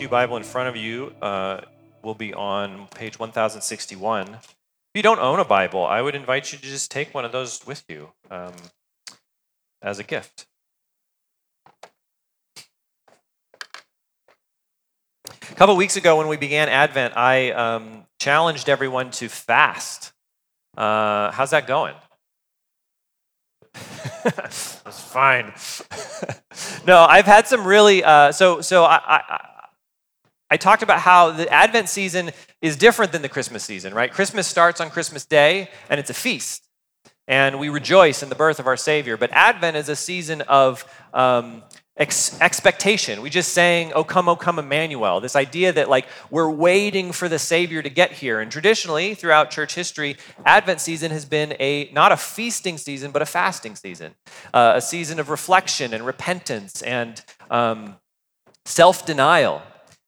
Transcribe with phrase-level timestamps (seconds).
[0.00, 1.60] Pew Bible in front of you uh,
[2.02, 4.28] will be on page 1061.
[4.28, 4.56] If
[4.94, 7.66] you don't own a Bible, I would invite you to just take one of those
[7.66, 8.54] with you um,
[9.82, 10.46] as a gift.
[15.26, 20.14] A couple weeks ago, when we began Advent, I um, challenged everyone to fast.
[20.78, 21.94] Uh, how's that going?
[24.24, 24.80] That's
[25.12, 25.52] fine.
[26.86, 28.02] no, I've had some really.
[28.02, 29.49] Uh, so, so I, I,
[30.50, 34.12] I talked about how the Advent season is different than the Christmas season, right?
[34.12, 36.66] Christmas starts on Christmas Day, and it's a feast,
[37.28, 39.16] and we rejoice in the birth of our Savior.
[39.16, 40.84] But Advent is a season of
[41.14, 41.62] um,
[41.96, 43.22] ex- expectation.
[43.22, 47.28] We just sang, "Oh come, oh come, Emmanuel." This idea that like we're waiting for
[47.28, 48.40] the Savior to get here.
[48.40, 53.22] And traditionally, throughout church history, Advent season has been a not a feasting season, but
[53.22, 54.16] a fasting season,
[54.52, 57.94] uh, a season of reflection and repentance and um,
[58.64, 59.62] self-denial.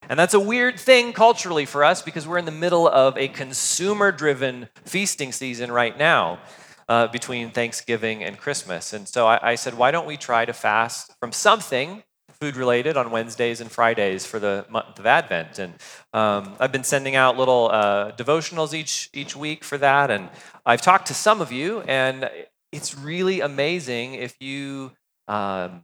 [0.08, 3.28] And that's a weird thing culturally for us because we're in the middle of a
[3.28, 6.40] consumer-driven feasting season right now
[6.88, 8.92] uh, between Thanksgiving and Christmas.
[8.92, 12.02] And so I, I, said, why don't we try to fast from something
[12.40, 15.60] food related on Wednesdays and Fridays for the month of Advent?
[15.60, 15.74] And
[16.12, 20.10] um, I've been sending out little uh, devotionals each, each week for that.
[20.10, 20.28] And
[20.66, 22.28] I've talked to some of you, and
[22.72, 24.90] it's really amazing if you
[25.28, 25.82] um,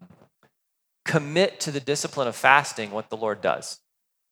[1.05, 3.78] commit to the discipline of fasting what the Lord does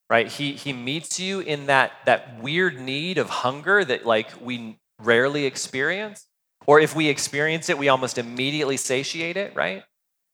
[0.08, 4.78] right he he meets you in that that weird need of hunger that like we
[5.00, 6.26] rarely experience
[6.66, 9.84] or if we experience it, we almost immediately satiate it, right?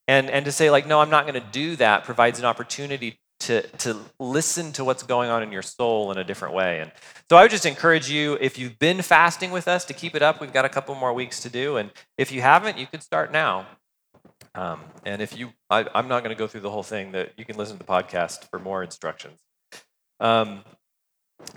[0.09, 3.19] And, and to say, like, no, I'm not going to do that provides an opportunity
[3.41, 6.81] to, to listen to what's going on in your soul in a different way.
[6.81, 6.93] And
[7.29, 10.23] so I would just encourage you, if you've been fasting with us, to keep it
[10.23, 10.41] up.
[10.41, 11.77] We've got a couple more weeks to do.
[11.77, 13.67] And if you haven't, you could start now.
[14.55, 17.33] Um, and if you, I, am not going to go through the whole thing, that
[17.37, 19.41] you can listen to the podcast for more instructions.
[20.23, 20.61] Um,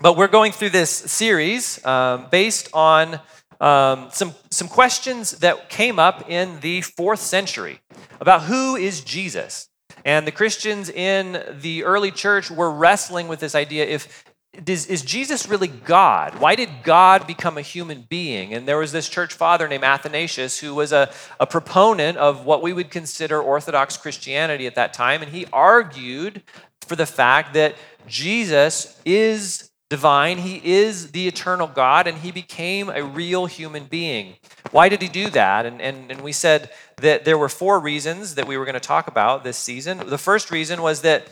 [0.00, 3.20] but we're going through this series um, based on
[3.60, 7.78] um, some, some questions that came up in the fourth century
[8.20, 9.68] about who is Jesus.
[10.04, 14.24] And the Christians in the early church were wrestling with this idea if
[14.66, 16.40] is, is, Jesus really God?
[16.40, 18.54] Why did God become a human being?
[18.54, 22.62] And there was this church father named Athanasius who was a, a proponent of what
[22.62, 25.20] we would consider Orthodox Christianity at that time.
[25.20, 26.42] And he argued
[26.86, 27.74] for the fact that
[28.06, 30.38] Jesus is divine.
[30.38, 34.34] He is the eternal God, and he became a real human being.
[34.72, 35.64] Why did he do that?
[35.66, 38.80] And, and, and we said that there were four reasons that we were going to
[38.80, 39.98] talk about this season.
[39.98, 41.28] The first reason was that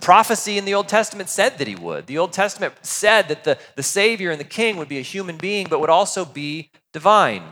[0.00, 2.06] prophecy in the Old Testament said that he would.
[2.06, 5.36] The Old Testament said that the, the Savior and the King would be a human
[5.36, 7.42] being, but would also be divine.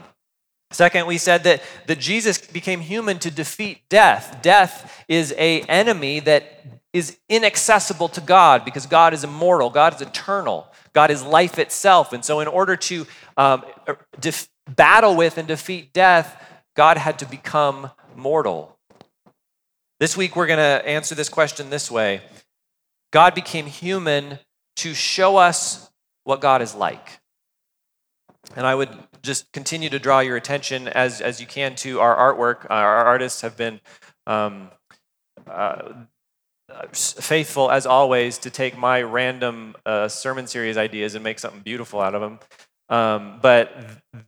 [0.70, 4.41] Second, we said that, that Jesus became human to defeat death.
[4.42, 6.64] Death is a enemy that
[6.94, 12.12] is inaccessible to God because God is immortal, God is eternal, God is life itself.
[12.12, 13.06] And so, in order to
[13.37, 13.65] um,
[14.19, 16.41] def- battle with and defeat death,
[16.77, 18.78] God had to become mortal.
[19.99, 22.22] This week, we're going to answer this question this way
[23.10, 24.38] God became human
[24.77, 25.91] to show us
[26.22, 27.21] what God is like.
[28.56, 28.91] And I would
[29.22, 32.66] just continue to draw your attention as, as you can to our artwork.
[32.71, 33.81] Our artists have been
[34.27, 34.71] um,
[35.49, 35.93] uh,
[36.92, 42.00] faithful as always to take my random uh, sermon series ideas and make something beautiful
[42.00, 42.38] out of them.
[42.88, 43.72] Um, but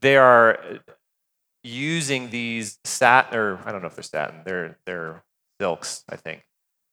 [0.00, 0.80] they are
[1.62, 5.22] using these satin, or I don't know if they're satin, they're, they're
[5.60, 6.42] silks, I think,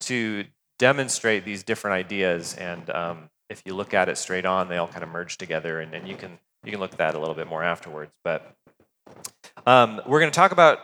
[0.00, 0.44] to
[0.78, 2.54] demonstrate these different ideas.
[2.54, 5.80] And um, if you look at it straight on, they all kind of merge together,
[5.80, 8.10] and, and you can you can look at that a little bit more afterwards.
[8.24, 8.56] But
[9.66, 10.78] um, we're going to talk about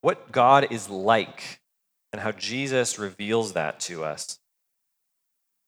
[0.00, 1.59] what God is like
[2.12, 4.38] and how Jesus reveals that to us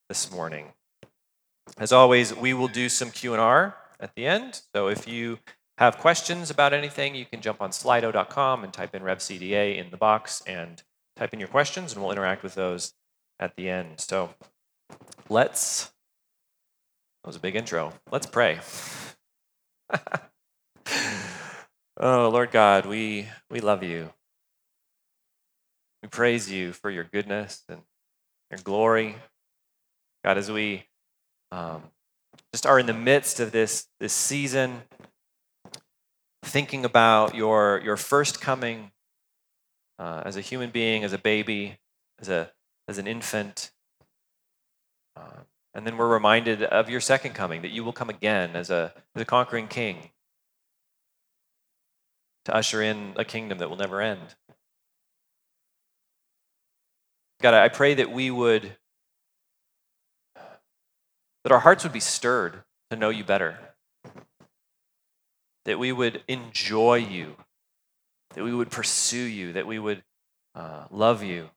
[0.08, 0.72] this morning.
[1.78, 4.60] As always, we will do some Q&R at the end.
[4.74, 5.38] So if you
[5.78, 9.96] have questions about anything, you can jump on slido.com and type in RevCDA in the
[9.96, 10.82] box and
[11.16, 12.94] type in your questions, and we'll interact with those
[13.38, 14.00] at the end.
[14.00, 14.30] So
[15.28, 15.84] let's,
[17.22, 17.92] that was a big intro.
[18.10, 18.60] Let's pray.
[21.96, 24.12] oh, Lord God, we, we love you.
[26.02, 27.80] We praise you for your goodness and
[28.50, 29.16] your glory.
[30.24, 30.86] God, as we
[31.52, 31.82] um,
[32.52, 34.82] just are in the midst of this, this season,
[36.44, 38.90] thinking about your, your first coming
[39.98, 41.78] uh, as a human being, as a baby,
[42.20, 42.50] as, a,
[42.88, 43.70] as an infant.
[45.16, 48.70] Uh, and then we're reminded of your second coming, that you will come again as
[48.70, 50.10] a, as a conquering king
[52.44, 54.34] to usher in a kingdom that will never end.
[57.42, 58.76] God, I pray that we would
[61.42, 63.58] that our hearts would be stirred to know you better,
[65.64, 67.34] that we would enjoy you,
[68.34, 70.04] that we would pursue you, that we would
[70.54, 71.50] uh, love you.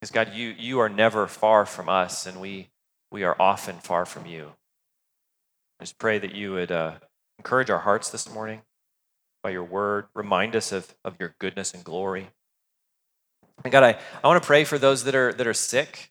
[0.00, 2.70] Because, God, you, you are never far from us, and we,
[3.10, 4.52] we are often far from you.
[5.78, 6.94] I just pray that you would uh,
[7.38, 8.62] encourage our hearts this morning
[9.42, 12.30] by your word, remind us of, of your goodness and glory.
[13.64, 16.10] And God, I, I want to pray for those that are, that are sick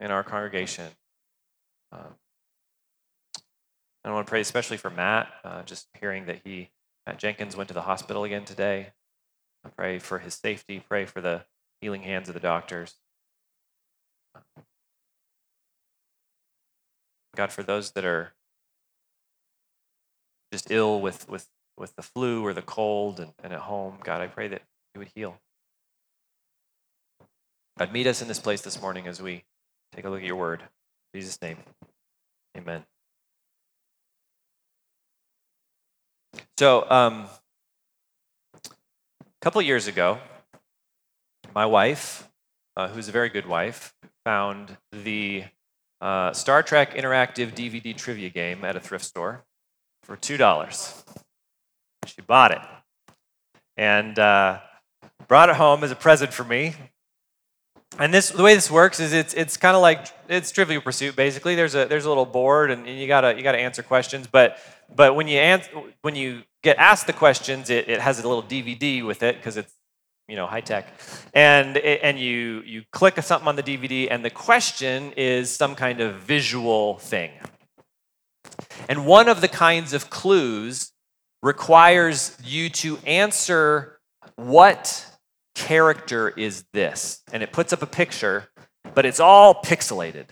[0.00, 0.88] in our congregation.
[1.92, 2.14] Um,
[4.04, 6.70] I want to pray especially for Matt, uh, just hearing that he,
[7.06, 8.92] Matt Jenkins, went to the hospital again today.
[9.64, 11.44] I pray for his safety, pray for the
[11.80, 12.96] healing hands of the doctors.
[17.36, 18.32] God, for those that are
[20.52, 21.46] just ill with, with,
[21.76, 24.62] with the flu or the cold and, and at home, God, I pray that
[24.94, 25.38] you would heal.
[27.80, 29.42] God, meet us in this place this morning as we
[29.96, 30.60] take a look at your word.
[31.14, 31.56] In Jesus' name,
[32.54, 32.84] amen.
[36.58, 37.24] So, um,
[38.66, 38.70] a
[39.40, 40.18] couple years ago,
[41.54, 42.28] my wife,
[42.76, 43.94] uh, who's a very good wife,
[44.26, 45.44] found the
[46.02, 49.46] uh, Star Trek Interactive DVD trivia game at a thrift store
[50.02, 51.02] for $2.
[52.04, 52.60] She bought it
[53.78, 54.58] and uh,
[55.28, 56.74] brought it home as a present for me.
[57.98, 61.16] And this, the way this works is it's, it's kind of like it's Trivial Pursuit.
[61.16, 64.28] Basically, there's a there's a little board, and you gotta you gotta answer questions.
[64.30, 64.58] But
[64.94, 65.70] but when you answer
[66.02, 69.56] when you get asked the questions, it, it has a little DVD with it because
[69.56, 69.72] it's
[70.28, 70.86] you know high tech,
[71.34, 75.74] and it, and you you click something on the DVD, and the question is some
[75.74, 77.32] kind of visual thing.
[78.88, 80.92] And one of the kinds of clues
[81.42, 83.98] requires you to answer
[84.36, 85.09] what
[85.60, 87.22] character is this?
[87.32, 88.48] And it puts up a picture,
[88.94, 90.26] but it's all pixelated.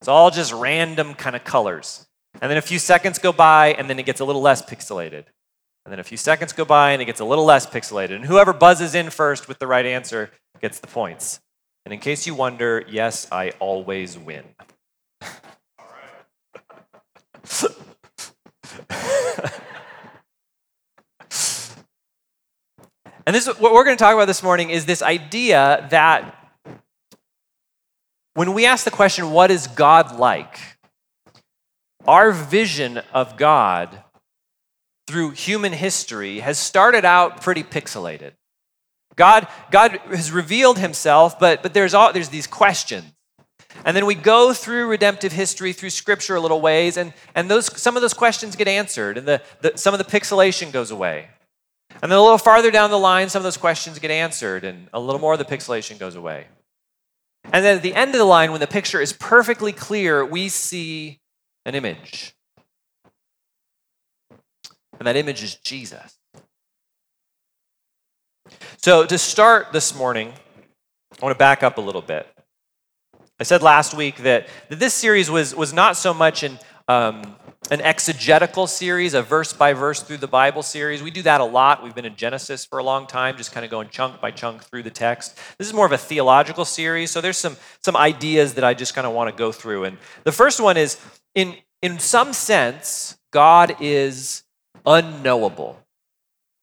[0.00, 2.08] It's all just random kind of colors.
[2.40, 5.26] And then a few seconds go by, and then it gets a little less pixelated.
[5.84, 8.16] And then a few seconds go by, and it gets a little less pixelated.
[8.16, 10.30] And whoever buzzes in first with the right answer
[10.60, 11.40] gets the points.
[11.84, 14.44] And in case you wonder, yes, I always win.
[23.26, 26.38] And this what we're going to talk about this morning is this idea that
[28.34, 30.58] when we ask the question, what is God like?
[32.06, 34.02] Our vision of God
[35.06, 38.32] through human history has started out pretty pixelated.
[39.14, 43.12] God, God has revealed himself, but, but there's, all, there's these questions.
[43.84, 47.80] And then we go through redemptive history, through scripture a little ways, and, and those,
[47.80, 51.28] some of those questions get answered, and the, the, some of the pixelation goes away.
[52.00, 54.88] And then a little farther down the line, some of those questions get answered, and
[54.92, 56.46] a little more of the pixelation goes away.
[57.44, 60.48] And then at the end of the line, when the picture is perfectly clear, we
[60.48, 61.20] see
[61.66, 62.34] an image.
[64.98, 66.18] And that image is Jesus.
[68.76, 70.32] So, to start this morning,
[71.20, 72.26] I want to back up a little bit.
[73.38, 77.36] I said last week that, that this series was, was not so much an um,
[77.70, 81.02] an exegetical series, a verse by verse through the Bible series.
[81.02, 81.82] We do that a lot.
[81.82, 84.64] We've been in Genesis for a long time, just kind of going chunk by chunk
[84.64, 85.36] through the text.
[85.58, 88.94] This is more of a theological series, so there's some, some ideas that I just
[88.94, 89.84] kind of want to go through.
[89.84, 90.98] And the first one is
[91.34, 94.42] in, in some sense, God is
[94.84, 95.78] unknowable.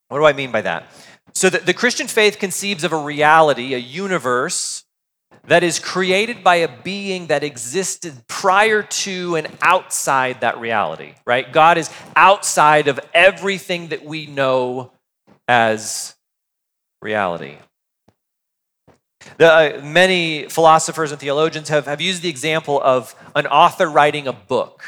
[0.10, 0.92] What do I mean by that?
[1.34, 4.84] So the, the Christian faith conceives of a reality, a universe
[5.50, 11.52] that is created by a being that existed prior to and outside that reality, right?
[11.52, 14.92] God is outside of everything that we know
[15.48, 16.16] as
[17.02, 17.58] reality.
[19.38, 24.28] The, uh, many philosophers and theologians have, have used the example of an author writing
[24.28, 24.84] a book,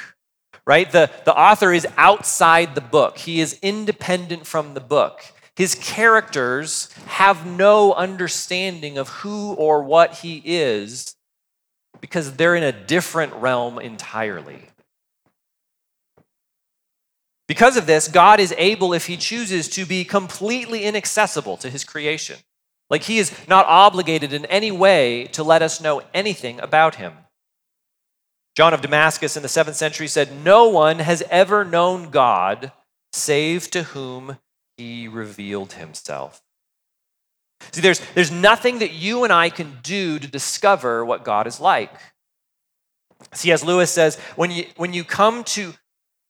[0.67, 0.89] right?
[0.91, 5.23] The, the author is outside the book, he is independent from the book.
[5.55, 11.15] His characters have no understanding of who or what he is
[11.99, 14.69] because they're in a different realm entirely.
[17.47, 21.83] Because of this, God is able, if he chooses, to be completely inaccessible to his
[21.83, 22.37] creation.
[22.89, 27.13] Like he is not obligated in any way to let us know anything about him.
[28.55, 32.71] John of Damascus in the seventh century said, No one has ever known God
[33.13, 34.37] save to whom
[34.81, 36.41] he revealed himself.
[37.71, 41.59] See, there's, there's nothing that you and I can do to discover what God is
[41.59, 41.91] like.
[43.33, 43.63] C.S.
[43.63, 45.73] Lewis says, when you, when you come to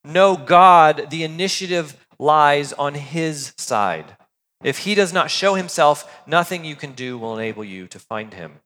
[0.04, 4.18] know God, the initiative lies on his side.
[4.64, 8.34] If he does not show himself, nothing you can do will enable you to find
[8.34, 8.60] him.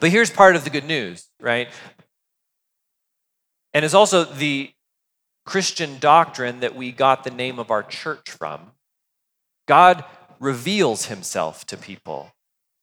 [0.00, 1.68] But here's part of the good news, right?
[3.72, 4.70] and is also the
[5.50, 8.70] Christian doctrine that we got the name of our church from.
[9.66, 10.04] God
[10.38, 12.30] reveals himself to people.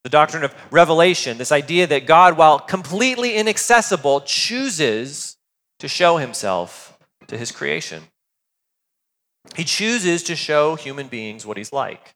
[0.03, 5.37] The doctrine of revelation, this idea that God, while completely inaccessible, chooses
[5.79, 8.03] to show himself to his creation.
[9.55, 12.15] He chooses to show human beings what he's like.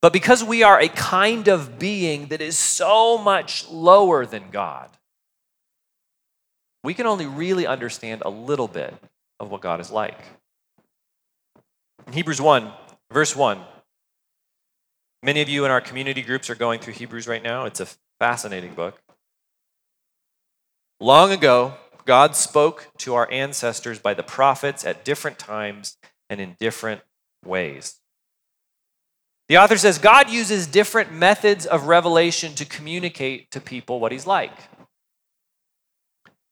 [0.00, 4.88] But because we are a kind of being that is so much lower than God,
[6.84, 8.94] we can only really understand a little bit
[9.40, 10.18] of what God is like.
[12.06, 12.70] In Hebrews 1,
[13.10, 13.58] verse 1,
[15.22, 17.64] many of you in our community groups are going through Hebrews right now.
[17.64, 17.88] It's a
[18.20, 19.00] fascinating book.
[21.00, 21.74] Long ago,
[22.04, 25.96] God spoke to our ancestors by the prophets at different times
[26.28, 27.00] and in different
[27.44, 27.98] ways.
[29.48, 34.26] The author says God uses different methods of revelation to communicate to people what he's
[34.26, 34.52] like.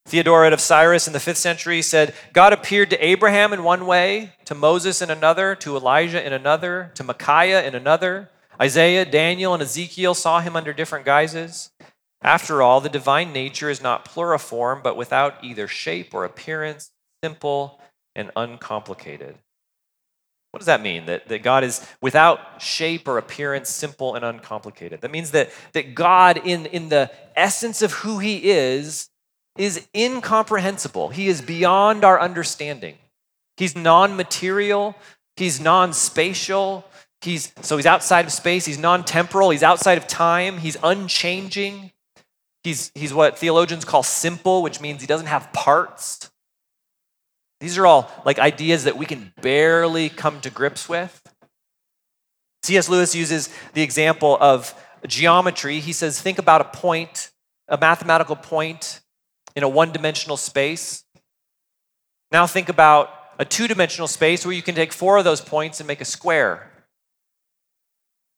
[0.07, 4.33] Theodoret of Cyrus in the 5th century said God appeared to Abraham in one way,
[4.45, 8.31] to Moses in another, to Elijah in another, to Micaiah in another.
[8.61, 11.71] Isaiah, Daniel, and Ezekiel saw him under different guises.
[12.21, 16.91] After all, the divine nature is not pluriform, but without either shape or appearance,
[17.23, 17.81] simple
[18.15, 19.37] and uncomplicated.
[20.51, 21.07] What does that mean?
[21.07, 25.01] That, that God is without shape or appearance, simple and uncomplicated.
[25.01, 29.09] That means that, that God, in, in the essence of who He is,
[29.57, 31.09] is incomprehensible.
[31.09, 32.97] He is beyond our understanding.
[33.57, 34.97] He's non material,
[35.37, 36.85] He's non spatial.
[37.21, 41.93] He's, so he's outside of space, he's non temporal, he's outside of time, he's unchanging.
[42.65, 46.31] He's, he's what theologians call simple, which means he doesn't have parts.
[47.61, 51.21] These are all like ideas that we can barely come to grips with.
[52.65, 52.89] C.S.
[52.89, 54.75] Lewis uses the example of
[55.07, 55.81] geometry.
[55.81, 57.31] He says, think about a point,
[57.69, 59.01] a mathematical point
[59.55, 61.05] in a one dimensional space.
[62.31, 65.81] Now think about a two dimensional space where you can take four of those points
[65.81, 66.71] and make a square.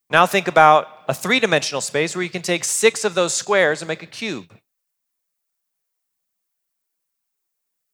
[0.09, 3.81] Now think about a three dimensional space where you can take six of those squares
[3.81, 4.53] and make a cube.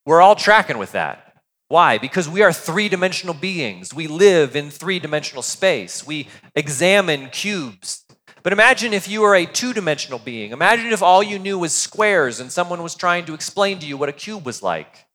[0.05, 1.31] We're all tracking with that.
[1.67, 1.97] Why?
[1.97, 3.93] Because we are three dimensional beings.
[3.93, 6.05] We live in three dimensional space.
[6.05, 8.00] We examine cubes.
[8.43, 10.51] But imagine if you were a two dimensional being.
[10.51, 13.97] Imagine if all you knew was squares and someone was trying to explain to you
[13.97, 15.05] what a cube was like.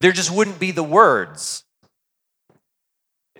[0.00, 1.64] There just wouldn't be the words.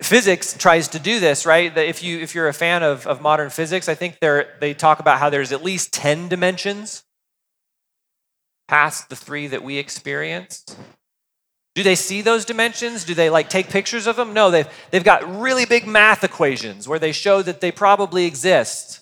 [0.01, 1.75] Physics tries to do this, right?
[1.77, 5.19] If, you, if you're a fan of, of modern physics, I think they talk about
[5.19, 7.03] how there's at least 10 dimensions
[8.69, 10.77] past the three that we experienced?
[11.75, 13.03] Do they see those dimensions?
[13.03, 14.33] Do they like take pictures of them?
[14.33, 18.98] No, they've, they've got really big math equations where they show that they probably exist.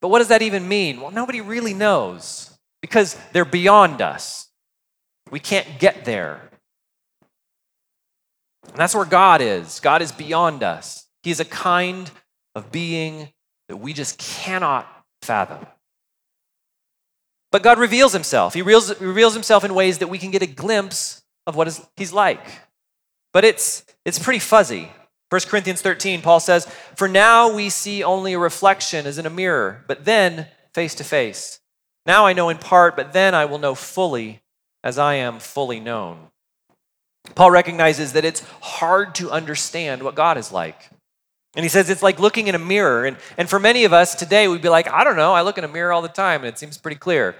[0.00, 1.00] But what does that even mean?
[1.00, 4.48] Well, nobody really knows because they're beyond us.
[5.30, 6.50] We can't get there.
[8.68, 9.80] And that's where God is.
[9.80, 11.06] God is beyond us.
[11.22, 12.10] He's a kind
[12.54, 13.28] of being
[13.68, 14.86] that we just cannot
[15.22, 15.66] fathom.
[17.50, 18.54] But God reveals himself.
[18.54, 21.84] He reveals, reveals himself in ways that we can get a glimpse of what is,
[21.96, 22.44] he's like.
[23.32, 24.90] But it's, it's pretty fuzzy.
[25.30, 26.66] 1 Corinthians 13, Paul says,
[26.96, 31.04] For now we see only a reflection as in a mirror, but then face to
[31.04, 31.60] face.
[32.06, 34.40] Now I know in part, but then I will know fully
[34.82, 36.28] as I am fully known.
[37.34, 40.88] Paul recognizes that it's hard to understand what God is like.
[41.54, 43.04] And he says it's like looking in a mirror.
[43.04, 45.58] And, and for many of us today, we'd be like, I don't know, I look
[45.58, 47.36] in a mirror all the time and it seems pretty clear.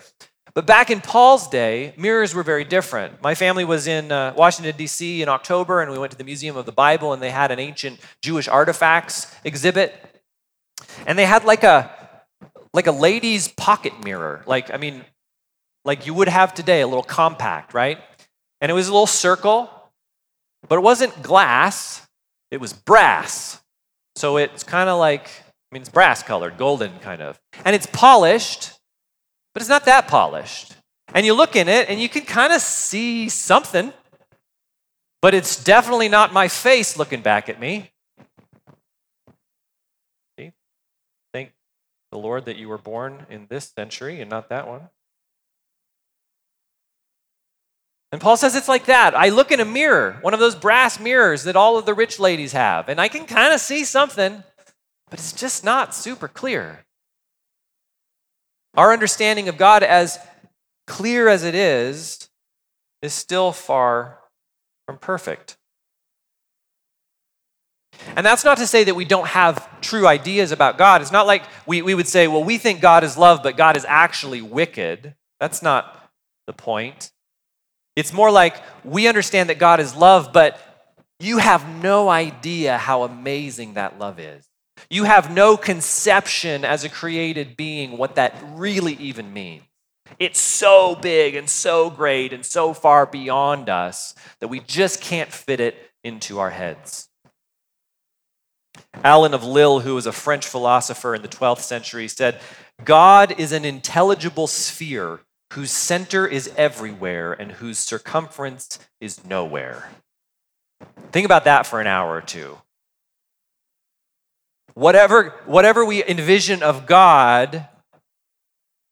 [0.59, 3.23] But back in Paul's day, mirrors were very different.
[3.23, 5.23] My family was in uh, Washington, D.C.
[5.23, 7.61] in October, and we went to the Museum of the Bible, and they had an
[7.61, 9.95] ancient Jewish artifacts exhibit.
[11.07, 11.97] And they had like a,
[12.75, 14.43] like a lady's pocket mirror.
[14.49, 15.05] Like, I mean,
[15.85, 18.01] like you would have today, a little compact, right?
[18.61, 19.71] And it was a little circle,
[20.69, 22.05] but it wasn't glass,
[22.51, 23.61] it was brass.
[24.17, 27.39] So it's kind of like, I mean, it's brass colored, golden kind of.
[27.65, 28.73] And it's polished,
[29.53, 30.75] but it's not that polished.
[31.15, 33.93] And you look in it and you can kind of see something,
[35.23, 37.91] but it's definitely not my face looking back at me.
[40.39, 40.53] See?
[41.33, 41.53] Thank
[42.13, 44.89] the Lord that you were born in this century and not that one.
[48.11, 49.15] And Paul says it's like that.
[49.15, 52.19] I look in a mirror, one of those brass mirrors that all of the rich
[52.19, 54.43] ladies have, and I can kind of see something,
[55.11, 56.87] but it's just not super clear.
[58.79, 60.21] Our understanding of God, as
[60.87, 62.29] clear as it is,
[63.03, 64.21] is still far
[64.87, 65.57] from perfect.
[68.15, 71.03] And that's not to say that we don't have true ideas about God.
[71.03, 73.77] It's not like we, we would say, well, we think God is love, but God
[73.77, 75.17] is actually wicked.
[75.41, 76.13] That's not
[76.47, 77.11] the point.
[77.97, 80.57] It's more like we understand that God is love, but
[81.19, 84.48] you have no idea how amazing that love is.
[84.91, 89.63] You have no conception as a created being what that really even means.
[90.19, 95.31] It's so big and so great and so far beyond us that we just can't
[95.31, 97.09] fit it into our heads.
[99.05, 102.41] Alan of Lille, who was a French philosopher in the 12th century, said,
[102.85, 105.21] God is an intelligible sphere
[105.53, 109.91] whose center is everywhere and whose circumference is nowhere.
[111.13, 112.59] Think about that for an hour or two.
[114.79, 117.67] Whatever, whatever we envision of God,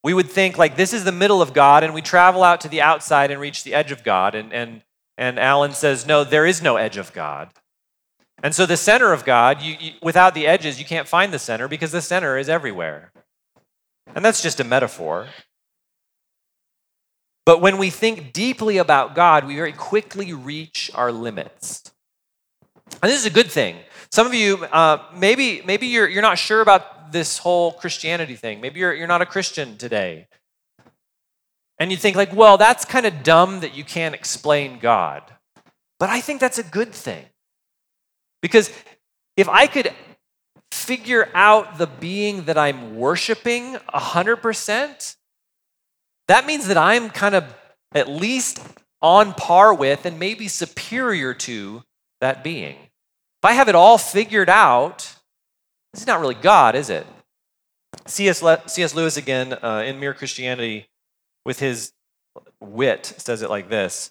[0.02, 2.68] we would think like this is the middle of God, and we travel out to
[2.68, 4.34] the outside and reach the edge of God.
[4.34, 4.82] And, and,
[5.16, 7.50] and Alan says, no, there is no edge of God.
[8.42, 11.38] And so the center of God, you, you, without the edges, you can't find the
[11.38, 13.12] center because the center is everywhere.
[14.12, 15.28] And that's just a metaphor.
[17.44, 21.92] But when we think deeply about God, we very quickly reach our limits.
[23.00, 23.76] And this is a good thing.
[24.16, 28.62] Some of you, uh, maybe, maybe you're, you're not sure about this whole Christianity thing.
[28.62, 30.26] Maybe you're, you're not a Christian today.
[31.78, 35.22] And you think, like, well, that's kind of dumb that you can't explain God.
[36.00, 37.26] But I think that's a good thing.
[38.40, 38.72] Because
[39.36, 39.92] if I could
[40.72, 45.16] figure out the being that I'm worshiping 100%,
[46.28, 47.54] that means that I'm kind of
[47.94, 48.66] at least
[49.02, 51.82] on par with and maybe superior to
[52.22, 52.76] that being.
[53.46, 55.14] I have it all figured out,
[55.92, 57.06] this is not really God, is it?
[58.06, 58.42] C.S.
[58.42, 58.94] Le- C.S.
[58.94, 60.88] Lewis, again, uh, in Mere Christianity,
[61.44, 61.92] with his
[62.60, 64.10] wit, says it like this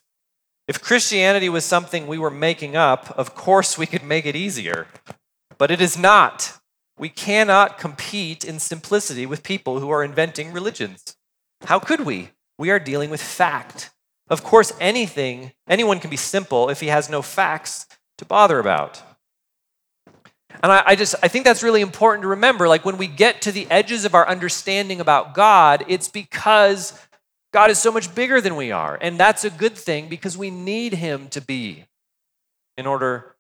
[0.70, 4.88] If Christianity was something we were making up, of course we could make it easier.
[5.58, 6.60] But it is not.
[6.98, 11.18] We cannot compete in simplicity with people who are inventing religions.
[11.66, 12.30] How could we?
[12.58, 13.92] We are dealing with fact.
[14.30, 17.86] Of course, anything, anyone can be simple if he has no facts
[18.18, 19.04] to bother about.
[20.64, 22.68] And I, I, just I think that's really important to remember.
[22.68, 27.00] Like when we get to the edges of our understanding about God, it's because
[27.54, 28.98] God is so much bigger than we are.
[29.00, 31.86] And that's a good thing because we need him to be
[32.78, 33.36] in order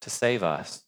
[0.00, 0.82] to save us.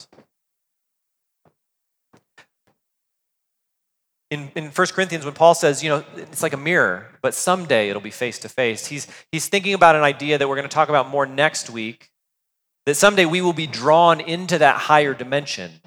[4.31, 7.89] in, in 1 Corinthians, when Paul says, you know, it's like a mirror, but someday
[7.89, 10.73] it'll be face to face, he's, he's thinking about an idea that we're going to
[10.73, 12.09] talk about more next week
[12.85, 15.81] that someday we will be drawn into that higher dimension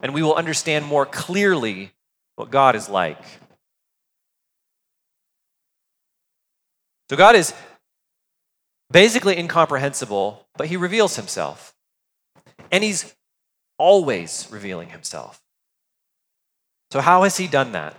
[0.00, 1.92] and we will understand more clearly
[2.36, 3.22] what God is like.
[7.10, 7.54] So God is
[8.90, 11.74] basically incomprehensible, but he reveals himself.
[12.70, 13.14] And he's
[13.78, 15.40] always revealing himself.
[16.90, 17.96] So, how has he done that?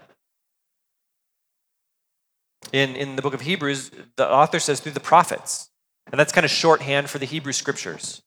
[2.71, 5.68] In, in the book of Hebrews, the author says through the prophets.
[6.11, 8.21] And that's kind of shorthand for the Hebrew scriptures.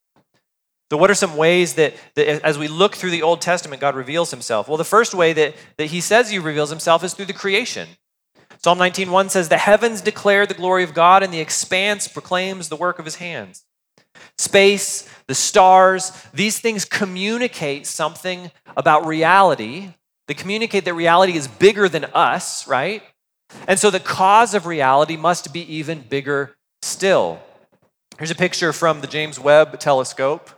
[0.91, 3.95] So, what are some ways that, that as we look through the Old Testament, God
[3.95, 4.69] reveals himself?
[4.69, 7.89] Well, the first way that, that he says he reveals himself is through the creation.
[8.63, 12.77] Psalm 19:1 says, The heavens declare the glory of God, and the expanse proclaims the
[12.77, 13.65] work of his hands.
[14.37, 19.95] Space, the stars, these things communicate something about reality
[20.29, 23.03] they communicate that reality is bigger than us, right?
[23.67, 27.41] And so the cause of reality must be even bigger still.
[28.23, 30.49] Here's a picture from the James Webb telescope.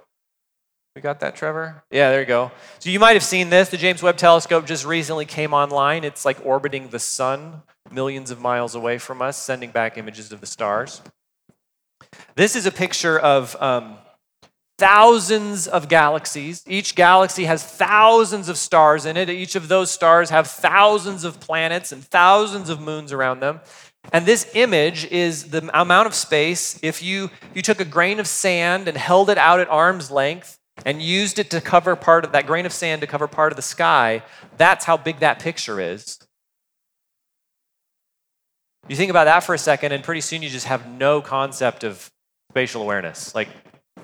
[0.95, 1.83] We got that, Trevor?
[1.91, 2.53] Yeah, there you go.
[2.79, 3.71] So you might have seen this.
[3.71, 6.05] The James Webb telescope just recently came online.
[6.05, 10.43] It's like orbiting the sun millions of miles away from us, sending back images of
[10.43, 11.01] the stars.
[12.35, 13.97] This is a picture of um,
[14.77, 16.65] thousands of galaxies.
[16.67, 19.31] Each galaxy has thousands of stars in it.
[19.31, 23.61] Each of those stars have thousands of planets and thousands of moons around them.
[24.13, 28.27] And this image is the amount of space if you, you took a grain of
[28.27, 32.33] sand and held it out at arm's length and used it to cover part of
[32.33, 34.23] that grain of sand to cover part of the sky.
[34.57, 36.19] That's how big that picture is.
[38.89, 41.85] You think about that for a second, and pretty soon you just have no concept
[41.85, 42.11] of
[42.51, 43.35] spatial awareness.
[43.35, 43.49] Like,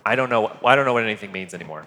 [0.06, 0.56] I don't know.
[0.64, 1.86] I don't know what anything means anymore.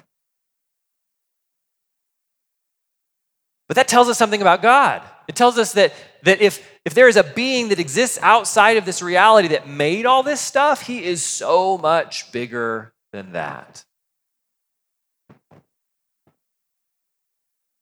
[3.67, 5.01] But that tells us something about God.
[5.27, 8.85] It tells us that, that if, if there is a being that exists outside of
[8.85, 13.85] this reality that made all this stuff, he is so much bigger than that.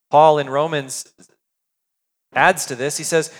[0.10, 1.12] Paul in Romans
[2.34, 2.98] adds to this.
[2.98, 3.34] He says,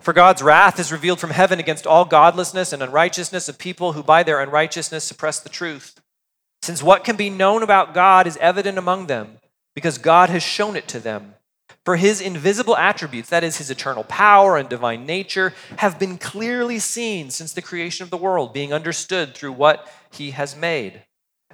[0.00, 4.02] For God's wrath is revealed from heaven against all godlessness and unrighteousness of people who
[4.02, 6.00] by their unrighteousness suppress the truth
[6.66, 9.38] since what can be known about God is evident among them,
[9.76, 11.34] because God has shown it to them.
[11.86, 16.80] For his invisible attributes, that is, his eternal power and divine nature, have been clearly
[16.80, 21.04] seen since the creation of the world, being understood through what he has made.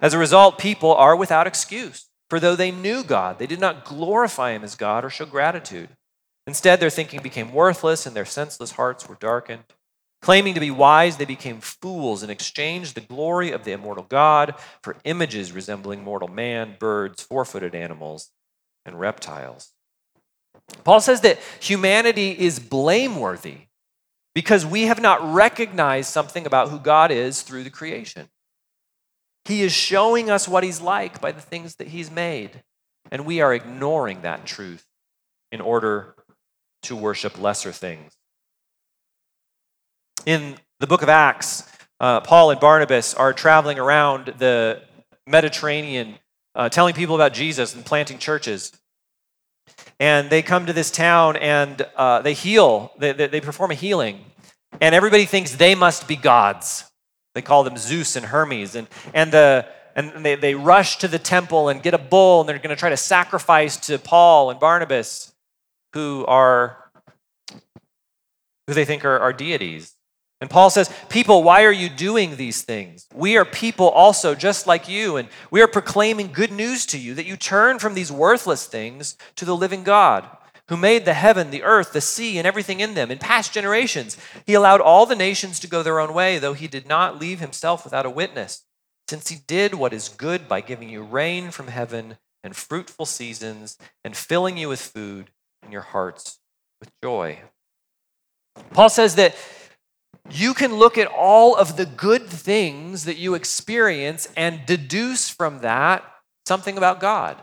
[0.00, 2.06] As a result, people are without excuse.
[2.30, 5.90] For though they knew God, they did not glorify him as God or show gratitude.
[6.46, 9.64] Instead, their thinking became worthless and their senseless hearts were darkened.
[10.22, 14.54] Claiming to be wise, they became fools and exchanged the glory of the immortal God
[14.82, 18.30] for images resembling mortal man, birds, four footed animals,
[18.86, 19.72] and reptiles.
[20.84, 23.66] Paul says that humanity is blameworthy
[24.34, 28.28] because we have not recognized something about who God is through the creation.
[29.44, 32.62] He is showing us what He's like by the things that He's made,
[33.10, 34.86] and we are ignoring that truth
[35.50, 36.14] in order
[36.82, 38.12] to worship lesser things.
[40.24, 41.68] In the book of Acts,
[42.00, 44.82] uh, Paul and Barnabas are traveling around the
[45.26, 46.18] Mediterranean,
[46.54, 48.72] uh, telling people about Jesus and planting churches.
[50.02, 53.74] And they come to this town and uh, they heal, they, they, they perform a
[53.74, 54.18] healing.
[54.80, 56.90] And everybody thinks they must be gods.
[57.36, 58.74] They call them Zeus and Hermes.
[58.74, 62.48] And, and, the, and they, they rush to the temple and get a bull, and
[62.48, 65.32] they're going to try to sacrifice to Paul and Barnabas,
[65.92, 66.90] who are
[68.66, 69.94] who they think are, are deities.
[70.42, 73.06] And Paul says, People, why are you doing these things?
[73.14, 77.14] We are people also, just like you, and we are proclaiming good news to you
[77.14, 80.28] that you turn from these worthless things to the living God,
[80.66, 83.12] who made the heaven, the earth, the sea, and everything in them.
[83.12, 86.66] In past generations, he allowed all the nations to go their own way, though he
[86.66, 88.64] did not leave himself without a witness,
[89.08, 93.78] since he did what is good by giving you rain from heaven and fruitful seasons,
[94.04, 95.30] and filling you with food
[95.62, 96.40] and your hearts
[96.80, 97.38] with joy.
[98.72, 99.36] Paul says that
[100.30, 105.60] you can look at all of the good things that you experience and deduce from
[105.60, 106.04] that
[106.46, 107.36] something about God.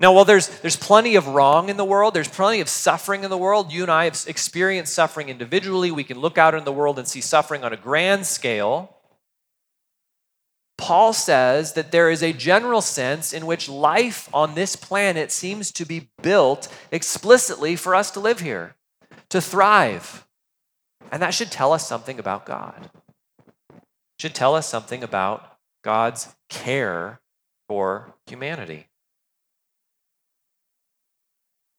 [0.00, 3.30] Now, while there's, there's plenty of wrong in the world, there's plenty of suffering in
[3.30, 3.72] the world.
[3.72, 5.90] You and I have experienced suffering individually.
[5.90, 8.96] We can look out in the world and see suffering on a grand scale.
[10.76, 15.70] Paul says that there is a general sense in which life on this planet seems
[15.72, 18.74] to be built explicitly for us to live here,
[19.28, 20.23] to thrive,
[21.10, 22.90] and that should tell us something about God.
[23.74, 23.82] It
[24.18, 27.20] should tell us something about God's care
[27.68, 28.88] for humanity.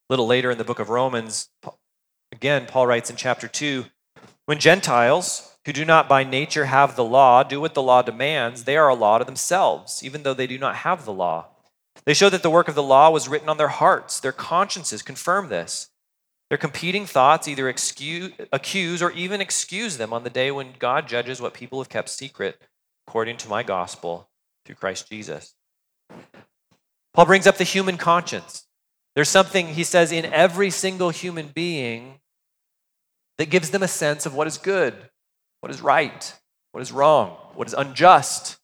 [0.09, 1.49] A little later in the book of Romans,
[2.31, 3.85] again, Paul writes in chapter 2
[4.45, 8.63] When Gentiles, who do not by nature have the law, do what the law demands,
[8.63, 11.47] they are a law to themselves, even though they do not have the law.
[12.05, 14.19] They show that the work of the law was written on their hearts.
[14.19, 15.89] Their consciences confirm this.
[16.49, 21.07] Their competing thoughts either excuse, accuse or even excuse them on the day when God
[21.07, 22.61] judges what people have kept secret
[23.07, 24.29] according to my gospel
[24.65, 25.55] through Christ Jesus.
[27.13, 28.67] Paul brings up the human conscience.
[29.15, 32.19] There's something, he says, in every single human being
[33.37, 34.93] that gives them a sense of what is good,
[35.61, 36.33] what is right,
[36.73, 38.57] what is wrong, what is unjust.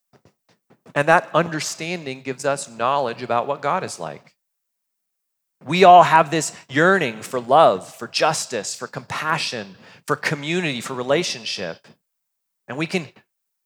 [0.94, 4.36] And that understanding gives us knowledge about what God is like.
[5.66, 9.76] We all have this yearning for love, for justice, for compassion,
[10.08, 11.88] for community, for relationship.
[12.68, 13.08] And we can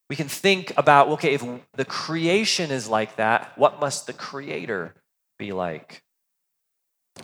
[0.08, 4.94] we can think about okay, if the creation is like that, what must the creator
[5.38, 6.02] be like?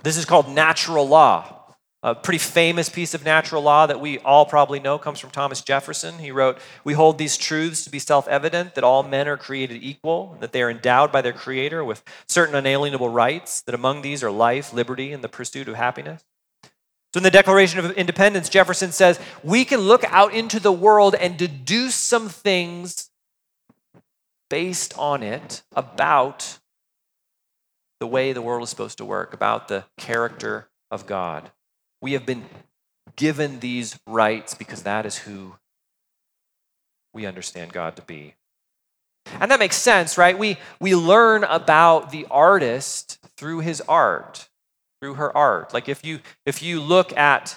[0.03, 1.62] This is called natural law.
[2.05, 5.61] A pretty famous piece of natural law that we all probably know comes from Thomas
[5.61, 6.19] Jefferson.
[6.19, 9.85] He wrote, We hold these truths to be self evident that all men are created
[9.85, 14.25] equal, that they are endowed by their Creator with certain unalienable rights, that among these
[14.25, 16.25] are life, liberty, and the pursuit of happiness.
[17.15, 21.15] So, in the Declaration of Independence, Jefferson says, We can look out into the world
[21.15, 23.11] and deduce some things
[24.51, 26.59] based on it about
[28.01, 31.53] the way the world is supposed to work, about the character of God.
[32.03, 32.45] We have been
[33.17, 35.55] given these rights because that is who
[37.15, 38.35] we understand God to be.
[39.41, 40.37] And that makes sense, right?
[40.37, 44.49] We, we learn about the artist through his art,
[45.01, 45.73] through her art.
[45.73, 47.57] Like if you if you look at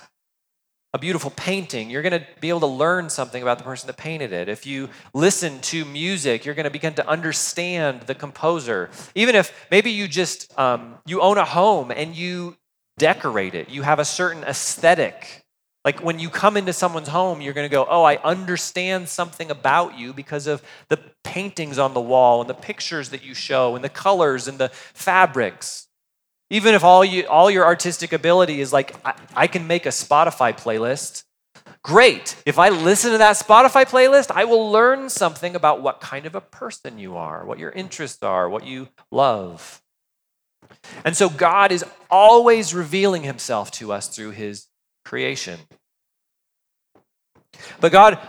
[0.94, 3.98] a beautiful painting, you're going to be able to learn something about the person that
[3.98, 4.48] painted it.
[4.48, 8.90] If you listen to music, you're going to begin to understand the composer.
[9.14, 12.56] Even if maybe you just um, you own a home and you
[12.98, 13.70] decorate it.
[13.70, 15.44] You have a certain aesthetic.
[15.84, 19.52] Like when you come into someone's home, you're going to go, Oh, I understand something
[19.52, 23.76] about you because of the paintings on the wall and the pictures that you show
[23.76, 25.88] and the colors and the fabrics.
[26.50, 29.90] Even if all, you, all your artistic ability is like, I, I can make a
[29.90, 31.24] Spotify playlist,
[31.84, 32.36] great.
[32.46, 36.36] If I listen to that Spotify playlist, I will learn something about what kind of
[36.36, 39.82] a person you are, what your interests are, what you love.
[41.04, 44.68] And so God is always revealing himself to us through his
[45.04, 45.60] creation.
[47.80, 48.20] But God,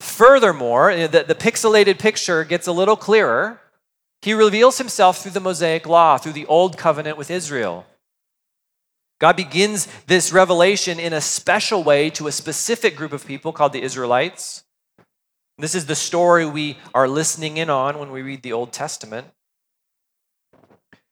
[0.00, 3.60] furthermore, the, the pixelated picture gets a little clearer.
[4.20, 7.86] He reveals himself through the Mosaic Law, through the Old Covenant with Israel.
[9.18, 13.72] God begins this revelation in a special way to a specific group of people called
[13.72, 14.64] the Israelites.
[15.58, 19.28] This is the story we are listening in on when we read the Old Testament.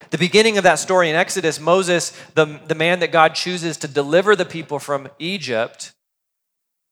[0.09, 3.89] The beginning of that story in Exodus, Moses, the, the man that God chooses to
[3.89, 5.93] deliver the people from Egypt,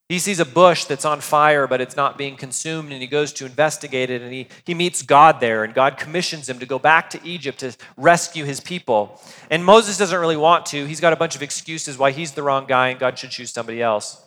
[0.09, 3.31] he sees a bush that's on fire, but it's not being consumed, and he goes
[3.35, 6.79] to investigate it, and he, he meets God there, and God commissions him to go
[6.79, 9.21] back to Egypt to rescue his people.
[9.51, 10.87] And Moses doesn't really want to.
[10.87, 13.51] He's got a bunch of excuses why he's the wrong guy, and God should choose
[13.51, 14.23] somebody else.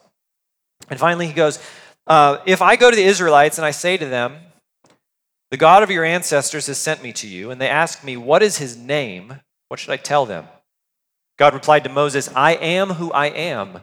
[0.90, 1.58] And finally, he goes,
[2.06, 4.38] uh, If I go to the Israelites and I say to them,
[5.52, 8.42] The God of your ancestors has sent me to you, and they ask me, What
[8.42, 9.42] is his name?
[9.68, 10.48] What should I tell them?
[11.38, 13.82] God replied to Moses, I am who I am.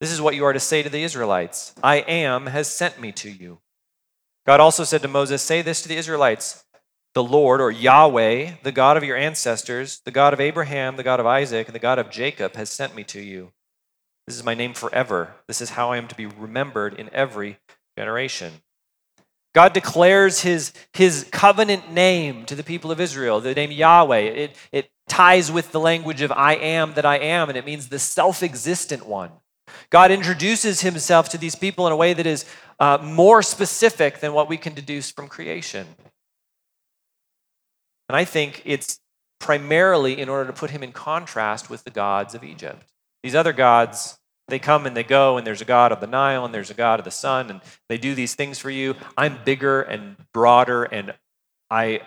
[0.00, 3.10] This is what you are to say to the Israelites I am has sent me
[3.12, 3.58] to you.
[4.46, 6.64] God also said to Moses, Say this to the Israelites
[7.14, 11.18] The Lord, or Yahweh, the God of your ancestors, the God of Abraham, the God
[11.18, 13.50] of Isaac, and the God of Jacob, has sent me to you.
[14.28, 15.34] This is my name forever.
[15.48, 17.58] This is how I am to be remembered in every
[17.98, 18.62] generation.
[19.52, 24.18] God declares his, his covenant name to the people of Israel, the name Yahweh.
[24.18, 27.88] It, it ties with the language of I am that I am, and it means
[27.88, 29.32] the self existent one.
[29.90, 32.44] God introduces himself to these people in a way that is
[32.78, 35.86] uh, more specific than what we can deduce from creation.
[38.08, 39.00] And I think it's
[39.40, 42.86] primarily in order to put him in contrast with the gods of Egypt.
[43.22, 44.18] These other gods,
[44.50, 46.74] they come and they go, and there's a God of the Nile, and there's a
[46.74, 48.94] God of the sun, and they do these things for you.
[49.16, 51.14] I'm bigger and broader, and
[51.70, 52.00] I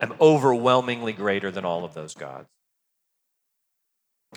[0.00, 2.48] am overwhelmingly greater than all of those gods.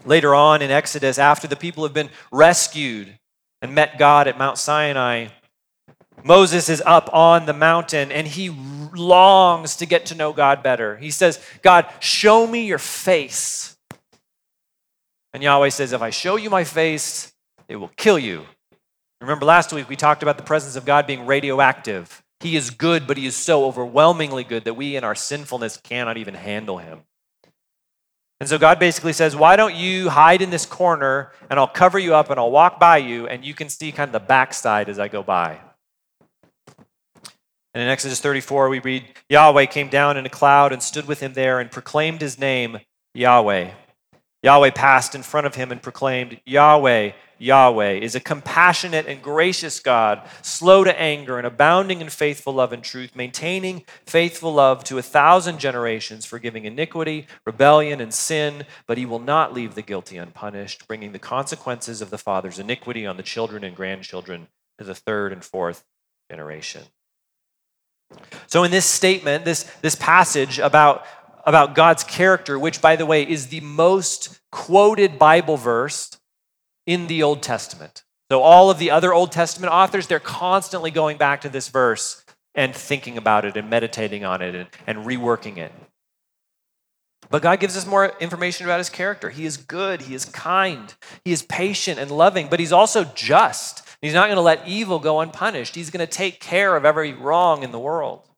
[0.06, 3.18] Later on in Exodus, after the people have been rescued
[3.62, 5.28] and met God at Mount Sinai,
[6.24, 8.50] Moses is up on the mountain and he
[8.94, 10.98] longs to get to know God better.
[10.98, 13.78] He says, God, show me your face.
[15.34, 17.33] And Yahweh says, If I show you my face,
[17.74, 18.46] it will kill you.
[19.20, 22.24] Remember last week we talked about the presence of God being radioactive.
[22.40, 26.18] He is good, but he is so overwhelmingly good that we in our sinfulness cannot
[26.18, 27.00] even handle him.
[28.40, 31.98] And so God basically says, Why don't you hide in this corner and I'll cover
[31.98, 34.88] you up and I'll walk by you and you can see kind of the backside
[34.88, 35.60] as I go by.
[37.74, 41.22] And in Exodus 34, we read, Yahweh came down in a cloud and stood with
[41.22, 42.78] him there and proclaimed his name,
[43.16, 43.72] Yahweh.
[44.44, 49.82] Yahweh passed in front of him and proclaimed, Yahweh, Yahweh is a compassionate and gracious
[49.82, 54.98] God, slow to anger and abounding in faithful love and truth, maintaining faithful love to
[54.98, 60.16] a thousand generations, forgiving iniquity, rebellion, and sin, but he will not leave the guilty
[60.18, 64.96] unpunished, bringing the consequences of the father's iniquity on the children and grandchildren to the
[64.96, 65.84] third and fourth
[66.32, 66.84] generation.
[68.48, 71.06] So, in this statement, this, this passage about,
[71.46, 76.18] about God's character, which, by the way, is the most quoted Bible verse
[76.86, 78.04] in the Old Testament.
[78.32, 82.24] So, all of the other Old Testament authors, they're constantly going back to this verse
[82.56, 85.72] and thinking about it and meditating on it and, and reworking it.
[87.30, 89.30] But God gives us more information about his character.
[89.30, 90.94] He is good, he is kind,
[91.24, 93.88] he is patient and loving, but he's also just.
[94.02, 95.76] He's not going to let evil go unpunished.
[95.76, 98.30] He's going to take care of every wrong in the world.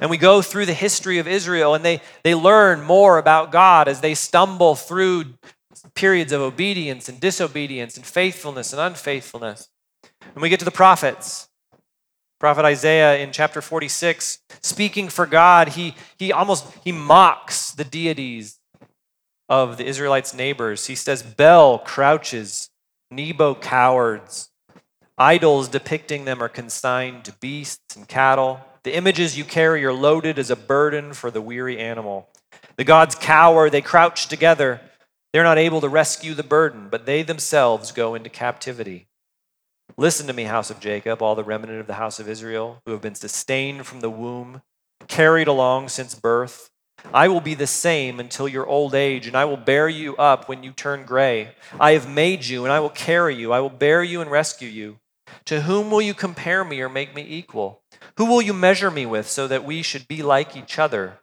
[0.00, 3.88] And we go through the history of Israel and they, they learn more about God
[3.88, 5.24] as they stumble through
[5.94, 9.68] periods of obedience and disobedience and faithfulness and unfaithfulness.
[10.34, 11.48] And we get to the prophets.
[12.40, 18.58] Prophet Isaiah in chapter 46, speaking for God, he, he almost he mocks the deities
[19.48, 20.86] of the Israelites' neighbors.
[20.86, 22.70] He says, Bel crouches,
[23.10, 24.50] Nebo cowards.
[25.18, 28.60] Idols depicting them are consigned to beasts and cattle.
[28.84, 32.28] The images you carry are loaded as a burden for the weary animal.
[32.76, 34.80] The gods cower, they crouch together.
[35.32, 39.06] They're not able to rescue the burden, but they themselves go into captivity.
[39.96, 42.92] Listen to me, house of Jacob, all the remnant of the house of Israel, who
[42.92, 44.62] have been sustained from the womb,
[45.06, 46.70] carried along since birth.
[47.12, 50.48] I will be the same until your old age, and I will bear you up
[50.48, 51.54] when you turn gray.
[51.78, 53.52] I have made you, and I will carry you.
[53.52, 54.98] I will bear you and rescue you.
[55.46, 57.81] To whom will you compare me or make me equal?
[58.16, 61.20] Who will you measure me with so that we should be like each other?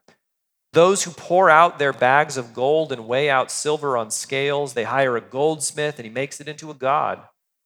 [0.74, 4.84] Those who pour out their bags of gold and weigh out silver on scales, they
[4.84, 7.24] hire a goldsmith and he makes it into a god.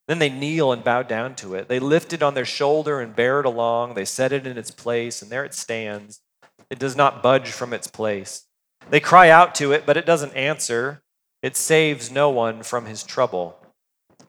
[0.07, 1.67] Then they kneel and bow down to it.
[1.69, 3.93] They lift it on their shoulder and bear it along.
[3.93, 6.21] They set it in its place, and there it stands.
[6.69, 8.45] It does not budge from its place.
[8.89, 11.03] They cry out to it, but it doesn't answer.
[11.41, 13.57] It saves no one from his trouble.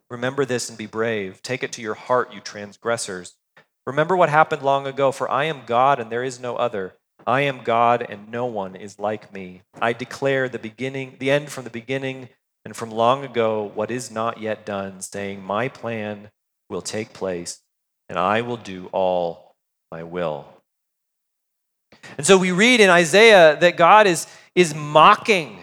[0.09, 1.43] Remember this and be brave.
[1.43, 3.35] Take it to your heart, you transgressors.
[3.87, 6.95] Remember what happened long ago, for I am God and there is no other.
[7.27, 9.63] I am God and no one is like me.
[9.81, 12.29] I declare the beginning, the end from the beginning,
[12.65, 16.31] and from long ago what is not yet done, saying, My plan
[16.69, 17.61] will take place,
[18.09, 19.55] and I will do all
[19.91, 20.47] my will.
[22.17, 25.59] And so we read in Isaiah that God is, is mocking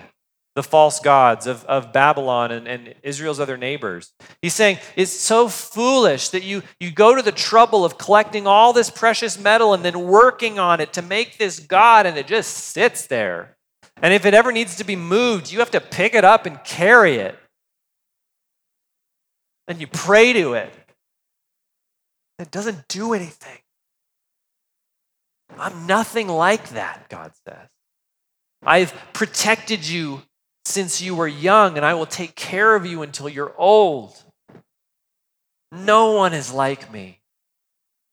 [0.55, 4.11] the false gods of, of Babylon and, and Israel's other neighbors.
[4.41, 8.73] He's saying, It's so foolish that you, you go to the trouble of collecting all
[8.73, 12.53] this precious metal and then working on it to make this God, and it just
[12.53, 13.55] sits there.
[14.01, 16.61] And if it ever needs to be moved, you have to pick it up and
[16.63, 17.37] carry it.
[19.67, 20.73] And you pray to it.
[22.39, 23.59] It doesn't do anything.
[25.57, 27.67] I'm nothing like that, God says.
[28.63, 30.23] I've protected you
[30.65, 34.15] since you were young, and I will take care of you until you're old.
[35.71, 37.19] No one is like me.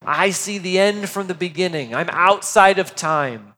[0.02, 1.94] I see the end from the beginning.
[1.94, 3.54] I'm outside of time.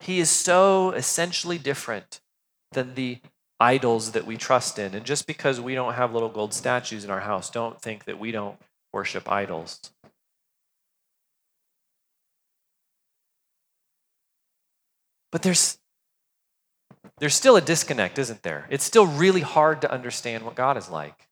[0.00, 2.20] He is so essentially different
[2.72, 3.18] than the
[3.60, 4.94] idols that we trust in.
[4.94, 8.18] And just because we don't have little gold statues in our house, don't think that
[8.18, 8.58] we don't
[8.92, 9.80] worship idols.
[15.30, 15.78] But there's
[17.18, 18.66] there's still a disconnect, isn't there?
[18.70, 21.28] It's still really hard to understand what God is like.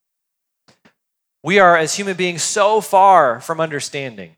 [1.42, 4.36] We are, as human beings, so far from understanding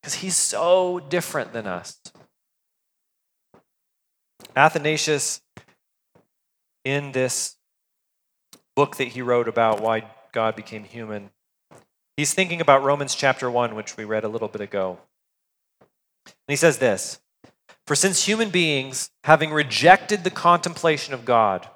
[0.00, 1.98] because he's so different than us.
[4.54, 5.40] Athanasius,
[6.84, 7.56] in this
[8.76, 11.30] book that he wrote about why God became human,
[12.18, 14.98] he's thinking about Romans chapter 1, which we read a little bit ago.
[16.26, 17.18] And he says this
[17.86, 21.68] For since human beings, having rejected the contemplation of God,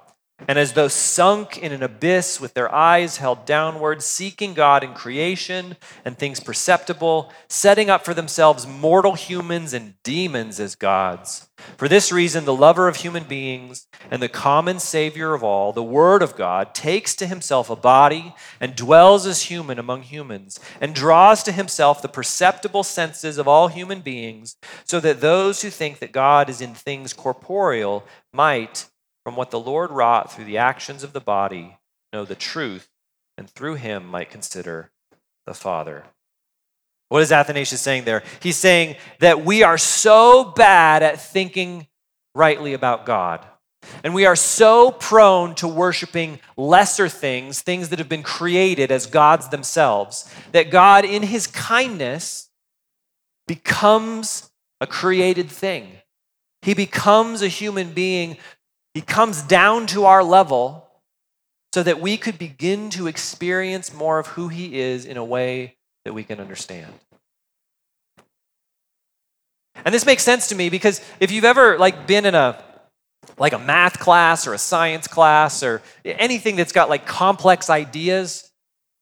[0.47, 4.95] and as though sunk in an abyss with their eyes held downward, seeking God in
[4.95, 11.49] creation and things perceptible, setting up for themselves mortal humans and demons as gods.
[11.77, 15.83] For this reason, the lover of human beings and the common Savior of all, the
[15.83, 20.95] Word of God, takes to himself a body and dwells as human among humans, and
[20.95, 25.99] draws to himself the perceptible senses of all human beings, so that those who think
[25.99, 28.87] that God is in things corporeal might
[29.29, 31.77] from what the Lord wrought through the actions of the body,
[32.15, 32.89] know the truth,
[33.37, 34.91] and through him might consider
[35.45, 36.05] the Father.
[37.11, 38.23] What is Athanasius saying there?
[38.41, 41.89] He's saying that we are so bad at thinking
[42.35, 43.45] rightly about God.
[44.03, 49.05] And we are so prone to worshiping lesser things, things that have been created as
[49.05, 52.49] gods themselves, that God, in his kindness,
[53.47, 54.49] becomes
[54.81, 55.99] a created thing.
[56.63, 58.39] He becomes a human being
[58.99, 60.85] he comes down to our level
[61.73, 65.77] so that we could begin to experience more of who He is in a way
[66.05, 66.93] that we can understand.
[69.85, 72.61] And this makes sense to me because if you've ever like been in a
[73.39, 78.51] like a math class or a science class or anything that's got like complex ideas,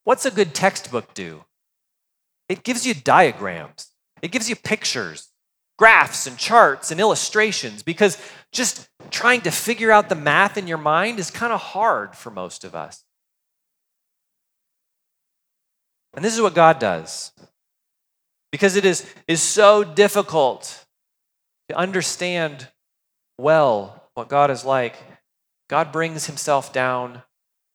[0.04, 1.42] what's a good textbook do?
[2.50, 3.92] It gives you diagrams.
[4.20, 5.30] It gives you pictures
[5.78, 8.18] graphs and charts and illustrations because
[8.52, 12.30] just trying to figure out the math in your mind is kind of hard for
[12.30, 13.04] most of us.
[16.14, 17.32] And this is what God does.
[18.50, 20.86] Because it is, is so difficult
[21.68, 22.68] to understand
[23.38, 24.96] well what God is like,
[25.68, 27.22] God brings himself down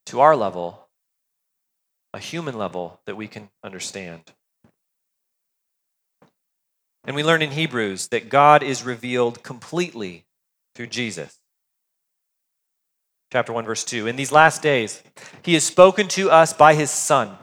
[0.07, 0.87] to our level,
[2.13, 4.33] a human level that we can understand.
[7.03, 10.25] And we learn in Hebrews that God is revealed completely
[10.75, 11.39] through Jesus.
[13.31, 14.07] Chapter 1, verse 2.
[14.07, 15.01] In these last days,
[15.41, 17.37] he has spoken to us by his Son.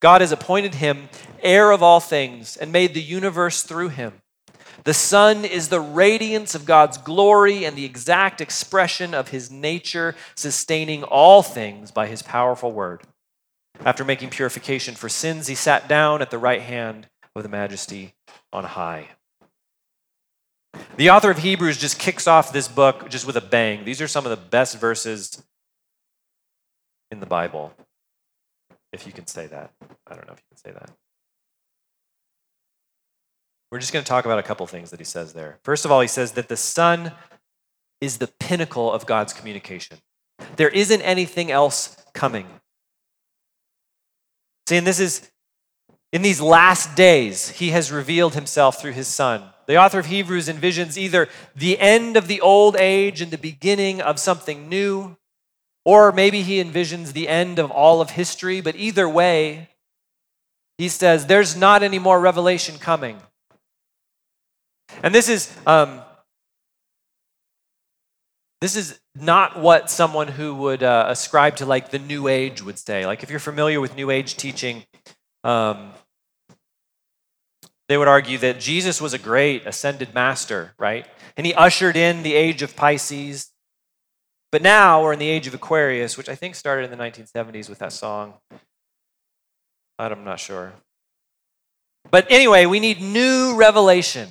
[0.00, 1.08] God has appointed him
[1.42, 4.14] heir of all things and made the universe through him.
[4.84, 10.16] The Son is the radiance of God's glory and the exact expression of his nature,
[10.34, 13.02] sustaining all things by his powerful word.
[13.84, 18.14] After making purification for sins, he sat down at the right hand of the majesty
[18.52, 19.08] on high.
[20.96, 23.84] The author of Hebrews just kicks off this book just with a bang.
[23.84, 25.42] These are some of the best verses
[27.10, 27.72] in the Bible,
[28.92, 29.72] if you can say that.
[30.06, 30.90] I don't know if you can say that.
[33.70, 35.58] We're just going to talk about a couple things that he says there.
[35.62, 37.12] First of all, he says that the Son
[38.00, 39.98] is the pinnacle of God's communication.
[40.56, 42.46] There isn't anything else coming.
[44.68, 45.30] See, and this is
[46.12, 49.44] In these last days, he has revealed himself through his son.
[49.66, 54.00] The author of Hebrews envisions either the end of the old age and the beginning
[54.00, 55.16] of something new,
[55.84, 58.60] or maybe he envisions the end of all of history.
[58.60, 59.68] But either way,
[60.78, 63.18] he says there's not any more revelation coming.
[65.04, 66.00] And this is um,
[68.60, 72.78] this is not what someone who would uh, ascribe to like the New Age would
[72.78, 73.06] say.
[73.06, 74.84] Like if you're familiar with New Age teaching,
[75.44, 75.92] um,
[77.90, 81.04] they would argue that Jesus was a great ascended master, right?
[81.36, 83.50] And he ushered in the age of Pisces.
[84.52, 87.68] But now we're in the age of Aquarius, which I think started in the 1970s
[87.68, 88.34] with that song.
[89.98, 90.72] I'm not sure.
[92.12, 94.28] But anyway, we need new revelation.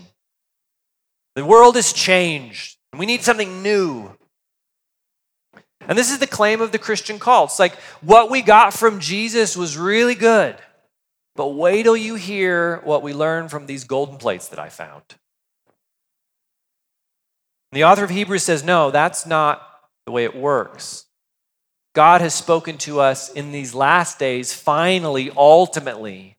[1.36, 2.78] The world has changed.
[2.94, 4.16] and We need something new.
[5.82, 7.60] And this is the claim of the Christian cults.
[7.60, 10.56] Like what we got from Jesus was really good.
[11.40, 15.04] But wait till you hear what we learn from these golden plates that I found.
[17.72, 19.66] The author of Hebrews says, no, that's not
[20.06, 21.06] the way it works.
[21.96, 26.36] God has spoken to us in these last days, finally, ultimately,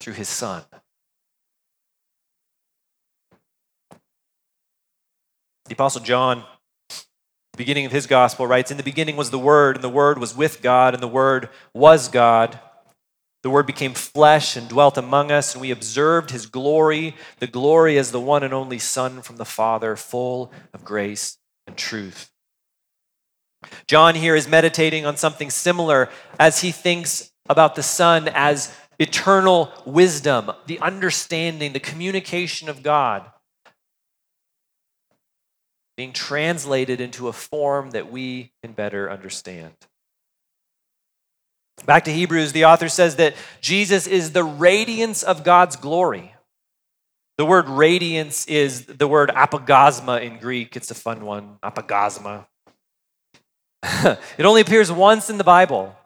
[0.00, 0.64] through his Son.
[5.66, 6.42] The Apostle John,
[7.56, 10.36] beginning of his gospel, writes In the beginning was the Word, and the Word was
[10.36, 12.58] with God, and the Word was God.
[13.42, 17.98] The Word became flesh and dwelt among us, and we observed His glory, the glory
[17.98, 22.30] as the one and only Son from the Father, full of grace and truth.
[23.86, 29.72] John here is meditating on something similar as he thinks about the Son as eternal
[29.84, 33.24] wisdom, the understanding, the communication of God
[35.96, 39.74] being translated into a form that we can better understand.
[41.86, 46.34] Back to Hebrews, the author says that Jesus is the radiance of God's glory.
[47.38, 50.76] The word radiance is the word apaugasma in Greek.
[50.76, 52.46] It's a fun one, apaugasma.
[53.82, 55.96] it only appears once in the Bible,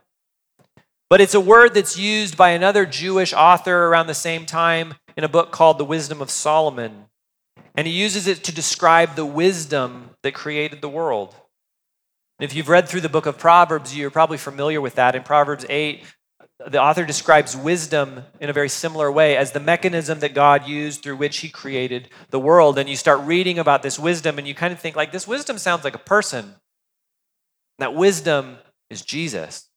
[1.10, 5.24] but it's a word that's used by another Jewish author around the same time in
[5.24, 7.06] a book called The Wisdom of Solomon.
[7.74, 11.34] And he uses it to describe the wisdom that created the world.
[12.38, 15.14] If you've read through the book of Proverbs, you're probably familiar with that.
[15.14, 16.04] In Proverbs 8,
[16.68, 21.02] the author describes wisdom in a very similar way as the mechanism that God used
[21.02, 22.78] through which he created the world.
[22.78, 25.56] And you start reading about this wisdom and you kind of think like this wisdom
[25.56, 26.56] sounds like a person.
[27.78, 28.58] That wisdom
[28.90, 29.68] is Jesus.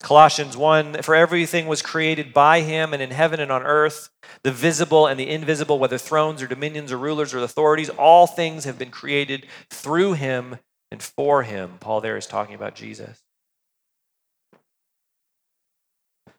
[0.00, 4.08] Colossians 1 For everything was created by him and in heaven and on earth,
[4.42, 8.64] the visible and the invisible, whether thrones or dominions or rulers or authorities, all things
[8.64, 10.58] have been created through him
[10.90, 11.72] and for him.
[11.80, 13.22] Paul there is talking about Jesus.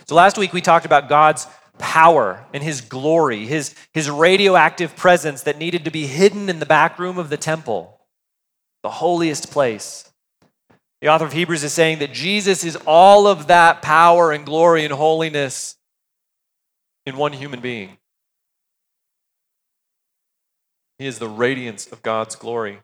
[0.07, 1.47] So last week we talked about God's
[1.77, 6.65] power and his glory, his, his radioactive presence that needed to be hidden in the
[6.65, 7.99] back room of the temple,
[8.83, 10.11] the holiest place.
[11.01, 14.83] The author of Hebrews is saying that Jesus is all of that power and glory
[14.83, 15.75] and holiness
[17.05, 17.97] in one human being.
[20.97, 22.79] He is the radiance of God's glory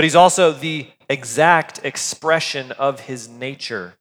[0.00, 3.92] but he's also the exact expression of his nature.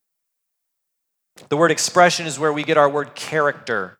[1.49, 3.99] The word expression is where we get our word character.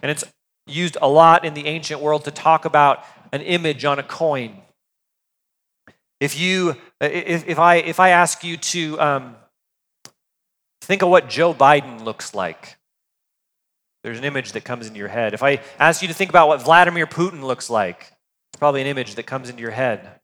[0.00, 0.24] And it's
[0.66, 4.56] used a lot in the ancient world to talk about an image on a coin.
[6.18, 9.36] If you, if, if I, if I ask you to um,
[10.80, 12.78] think of what Joe Biden looks like,
[14.02, 15.34] there's an image that comes into your head.
[15.34, 18.14] If I ask you to think about what Vladimir Putin looks like,
[18.50, 20.20] it's probably an image that comes into your head.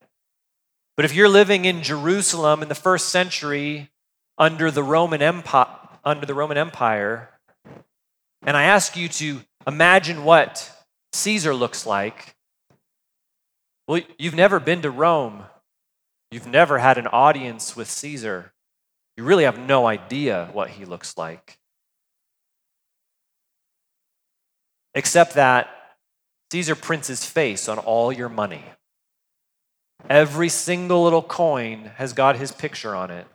[1.01, 3.89] But if you're living in Jerusalem in the first century
[4.37, 7.31] under the Roman Empire, under the Roman Empire,
[8.43, 10.71] and I ask you to imagine what
[11.15, 12.37] Caesar looks like,
[13.89, 15.45] well, you've never been to Rome.
[16.31, 18.53] You've never had an audience with Caesar.
[19.17, 21.57] You really have no idea what he looks like.
[24.95, 25.71] Except that
[26.53, 28.65] Caesar prints his face on all your money.
[30.09, 33.27] Every single little coin has got his picture on it.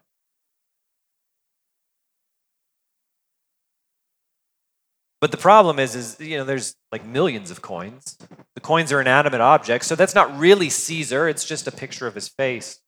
[5.22, 8.18] But the problem is, is you know, there's like millions of coins.
[8.54, 11.28] The coins are inanimate objects, so that's not really Caesar.
[11.28, 12.80] It's just a picture of his face.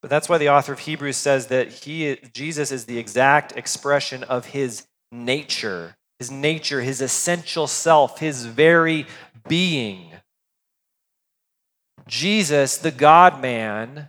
[0.00, 4.24] But that's why the author of Hebrews says that he, Jesus, is the exact expression
[4.24, 9.06] of his nature, his nature, his essential self, his very
[9.46, 10.11] being.
[12.06, 14.08] Jesus, the God man,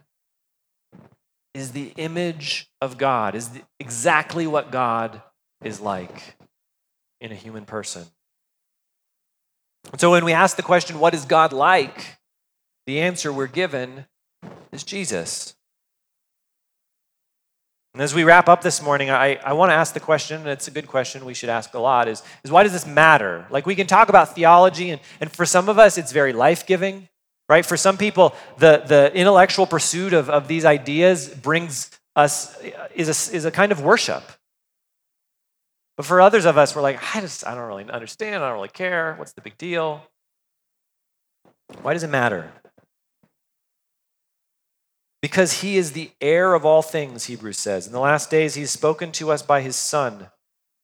[1.54, 5.22] is the image of God, is exactly what God
[5.64, 6.36] is like
[7.22, 8.06] in a human person.
[9.92, 12.18] And so when we ask the question, what is God like?
[12.88, 14.06] The answer we're given
[14.72, 15.56] is Jesus.
[17.94, 20.50] And as we wrap up this morning, I, I want to ask the question, and
[20.50, 23.46] it's a good question we should ask a lot, is, is why does this matter?
[23.52, 26.66] Like we can talk about theology, and, and for some of us, it's very life
[26.66, 27.08] giving,
[27.54, 27.64] right?
[27.64, 32.60] For some people, the, the intellectual pursuit of, of these ideas brings us,
[32.96, 34.24] is a, is a kind of worship.
[35.96, 38.56] But for others of us, we're like, I just, I don't really understand, I don't
[38.56, 40.02] really care, what's the big deal?
[41.84, 42.52] Why does it matter?
[45.22, 47.86] Because he is the heir of all things, Hebrews says.
[47.86, 50.30] In the last days, he's spoken to us by his Son.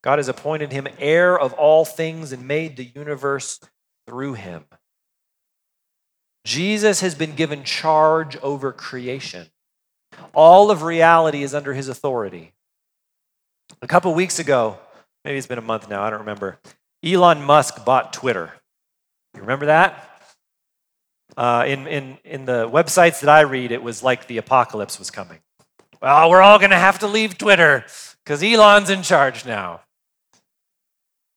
[0.03, 3.59] God has appointed him heir of all things and made the universe
[4.07, 4.65] through him.
[6.45, 9.47] Jesus has been given charge over creation.
[10.33, 12.53] All of reality is under his authority.
[13.81, 14.77] A couple weeks ago,
[15.23, 16.59] maybe it's been a month now, I don't remember,
[17.03, 18.53] Elon Musk bought Twitter.
[19.35, 20.05] You remember that?
[21.37, 25.11] Uh, in, in, in the websites that I read, it was like the apocalypse was
[25.11, 25.39] coming.
[26.01, 27.85] Well, we're all going to have to leave Twitter
[28.23, 29.81] because Elon's in charge now.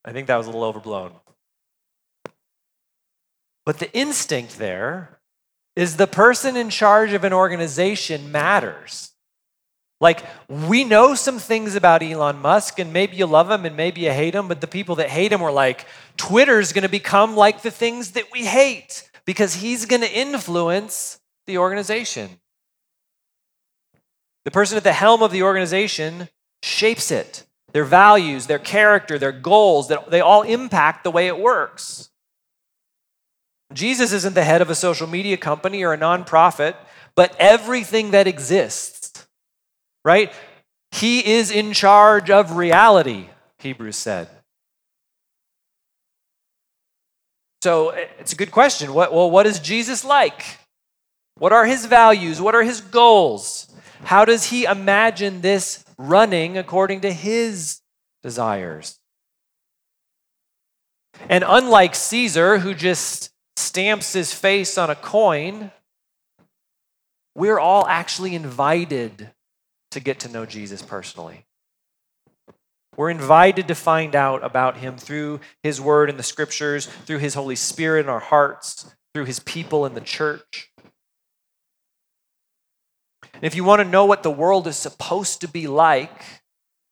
[0.05, 1.13] I think that was a little overblown.
[3.65, 5.21] But the instinct there
[5.77, 9.13] is the person in charge of an organization matters.
[10.01, 14.01] Like, we know some things about Elon Musk, and maybe you love him and maybe
[14.01, 15.87] you hate him, but the people that hate him were like,
[16.17, 22.41] Twitter's gonna become like the things that we hate because he's to influence the organization.
[24.45, 26.29] The person at the helm of the organization
[26.63, 27.45] shapes it.
[27.73, 32.11] Their values, their character, their goals, they all impact the way it works.
[33.75, 36.75] Jesus isn't the head of a social media company or a nonprofit,
[37.15, 39.27] but everything that exists,
[40.05, 40.33] right?
[40.93, 44.29] He is in charge of reality, Hebrews said.
[47.63, 48.93] So it's a good question.
[48.93, 50.59] What, well, what is Jesus like?
[51.39, 52.41] What are his values?
[52.41, 53.73] What are his goals?
[54.05, 57.81] How does he imagine this running according to his
[58.23, 58.99] desires?
[61.29, 65.71] And unlike Caesar, who just stamps his face on a coin,
[67.35, 69.31] we're all actually invited
[69.91, 71.45] to get to know Jesus personally.
[72.97, 77.35] We're invited to find out about him through his word in the scriptures, through his
[77.35, 80.71] Holy Spirit in our hearts, through his people in the church.
[83.33, 86.23] And if you want to know what the world is supposed to be like,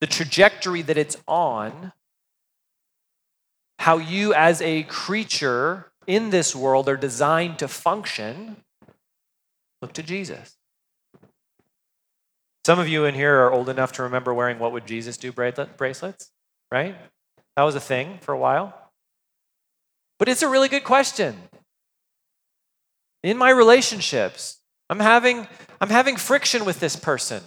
[0.01, 1.93] the trajectory that it's on,
[3.79, 8.57] how you as a creature in this world are designed to function,
[9.81, 10.57] look to Jesus.
[12.67, 15.31] Some of you in here are old enough to remember wearing What Would Jesus Do
[15.33, 16.33] bracelets,
[16.73, 16.97] right?
[17.57, 18.75] That was a thing for a while.
[20.19, 21.37] But it's a really good question.
[23.23, 24.59] In my relationships,
[24.91, 25.47] I'm having,
[25.81, 27.43] I'm having friction with this person.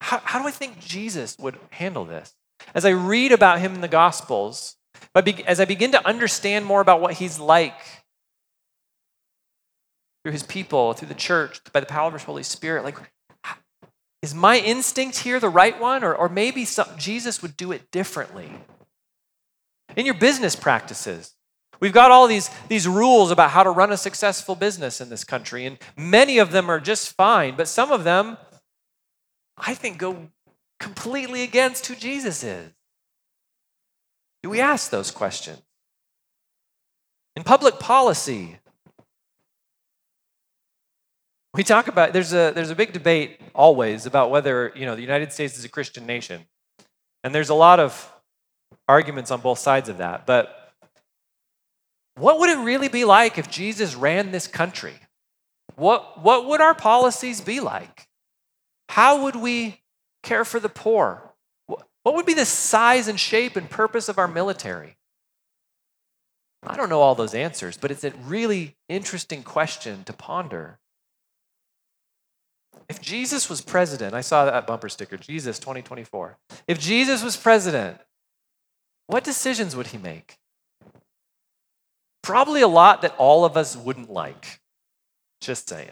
[0.00, 2.34] How, how do I think Jesus would handle this?
[2.74, 4.76] As I read about him in the Gospels,
[5.46, 7.78] as I begin to understand more about what he's like
[10.24, 12.96] through his people, through the church, by the power of his Holy Spirit, like
[14.22, 16.04] is my instinct here the right one?
[16.04, 18.50] Or, or maybe some, Jesus would do it differently.
[19.96, 21.34] In your business practices,
[21.80, 25.24] we've got all these, these rules about how to run a successful business in this
[25.24, 28.38] country, and many of them are just fine, but some of them,
[29.58, 30.28] I think, go
[30.78, 32.72] completely against who Jesus is.
[34.42, 35.60] Do we ask those questions?
[37.36, 38.58] In public policy,
[41.54, 45.02] we talk about there's a there's a big debate always about whether you know the
[45.02, 46.46] United States is a Christian nation,
[47.22, 48.10] and there's a lot of
[48.88, 50.26] arguments on both sides of that.
[50.26, 50.72] But
[52.16, 54.94] what would it really be like if Jesus ran this country?
[55.76, 58.08] What what would our policies be like?
[58.88, 59.82] How would we
[60.22, 61.31] care for the poor?
[62.02, 64.96] What would be the size and shape and purpose of our military?
[66.64, 70.78] I don't know all those answers, but it's a really interesting question to ponder.
[72.88, 76.38] If Jesus was president, I saw that bumper sticker, Jesus 2024.
[76.68, 77.98] If Jesus was president,
[79.06, 80.38] what decisions would he make?
[82.22, 84.60] Probably a lot that all of us wouldn't like.
[85.40, 85.90] Just saying.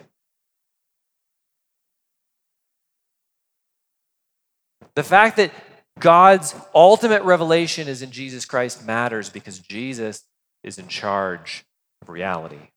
[4.95, 5.53] The fact that
[6.01, 10.25] God's ultimate revelation is in Jesus Christ matters because Jesus
[10.65, 11.65] is in charge
[12.03, 12.71] of reality.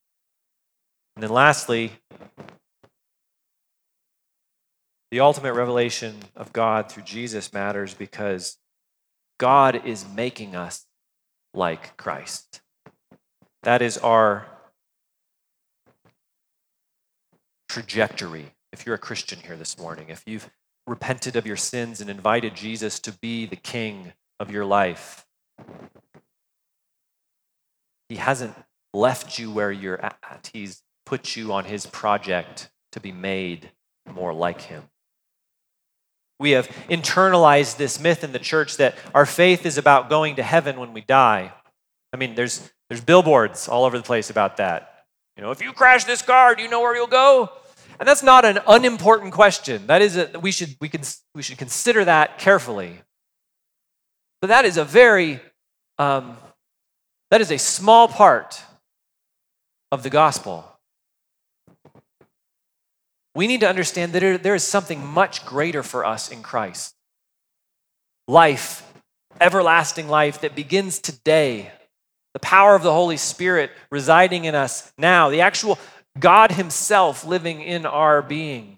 [1.16, 1.94] And then lastly,
[5.14, 8.58] The ultimate revelation of God through Jesus matters because
[9.38, 10.88] God is making us
[11.54, 12.62] like Christ.
[13.62, 14.48] That is our
[17.70, 18.56] trajectory.
[18.72, 20.50] If you're a Christian here this morning, if you've
[20.88, 25.26] repented of your sins and invited Jesus to be the king of your life,
[28.10, 28.56] he hasn't
[28.94, 30.50] left you where you're at.
[30.54, 33.72] He's put you on his project to be made
[34.14, 34.84] more like him.
[36.40, 40.44] We have internalized this myth in the church that our faith is about going to
[40.44, 41.54] heaven when we die.
[42.12, 45.06] I mean, there's, there's billboards all over the place about that.
[45.38, 47.52] You know, if you crash this car, do you know where you'll go?
[48.04, 49.88] And that's not an unimportant question.
[49.88, 53.00] That is, a, we, should, we, can, we should consider that carefully.
[54.42, 55.40] But that is a very,
[55.98, 56.36] um,
[57.32, 58.62] that is a small part
[59.90, 60.70] of the gospel.
[63.36, 66.96] We need to understand that there is something much greater for us in Christ.
[68.28, 68.86] Life,
[69.40, 71.72] everlasting life that begins today
[72.34, 75.78] the power of the Holy Spirit residing in us now, the actual
[76.20, 78.78] God Himself living in our being,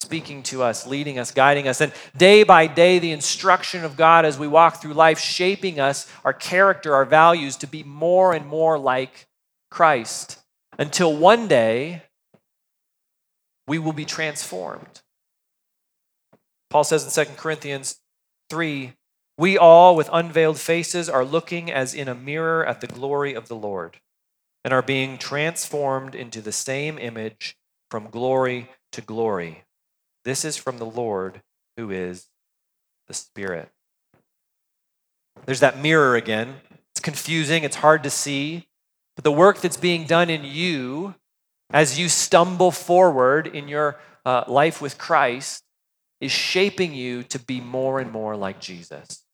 [0.00, 4.24] speaking to us, leading us, guiding us, and day by day, the instruction of God
[4.24, 8.46] as we walk through life, shaping us, our character, our values to be more and
[8.46, 9.26] more like
[9.70, 10.38] Christ.
[10.78, 12.02] Until one day
[13.66, 15.02] we will be transformed.
[16.70, 17.96] Paul says in 2 Corinthians
[18.50, 18.92] 3
[19.36, 23.46] we all, with unveiled faces, are looking as in a mirror at the glory of
[23.46, 23.98] the Lord
[24.68, 27.56] and are being transformed into the same image
[27.90, 29.64] from glory to glory.
[30.26, 31.40] This is from the Lord
[31.78, 32.26] who is
[33.06, 33.70] the Spirit.
[35.46, 36.56] There's that mirror again.
[36.92, 38.68] It's confusing, it's hard to see.
[39.16, 41.14] But the work that's being done in you
[41.70, 45.64] as you stumble forward in your uh, life with Christ
[46.20, 49.24] is shaping you to be more and more like Jesus.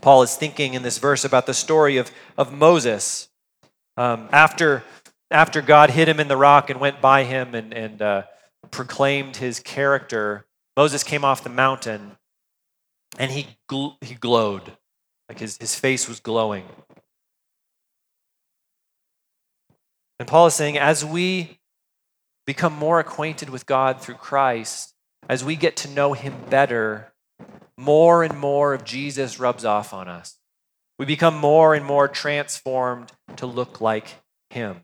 [0.00, 3.28] Paul is thinking in this verse about the story of, of Moses.
[3.96, 4.84] Um, after,
[5.30, 8.22] after God hid him in the rock and went by him and, and uh,
[8.70, 10.44] proclaimed his character,
[10.76, 12.12] Moses came off the mountain
[13.18, 14.76] and he, gl- he glowed.
[15.28, 16.64] Like his, his face was glowing.
[20.18, 21.58] And Paul is saying, as we
[22.46, 24.94] become more acquainted with God through Christ,
[25.28, 27.12] as we get to know him better,
[27.78, 30.38] more and more of Jesus rubs off on us.
[30.98, 34.16] We become more and more transformed to look like
[34.50, 34.80] Him.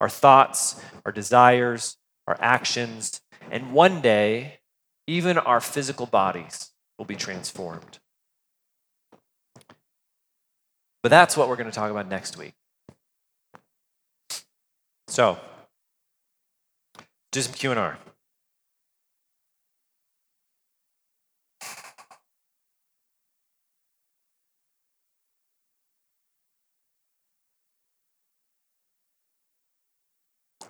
[0.00, 1.96] Our thoughts, our desires,
[2.26, 3.20] our actions,
[3.50, 4.58] and one day,
[5.06, 7.98] even our physical bodies will be transformed.
[11.02, 12.54] But that's what we're going to talk about next week.
[15.06, 15.38] So,
[17.30, 17.98] do some Q&R.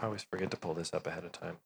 [0.06, 1.56] I always forget to pull this up ahead of time.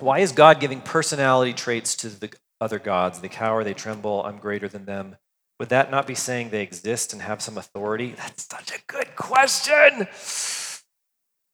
[0.00, 3.20] Why is God giving personality traits to the other gods?
[3.20, 5.14] They cower, they tremble, I'm greater than them.
[5.60, 8.14] Would that not be saying they exist and have some authority?
[8.16, 10.08] That's such a good question.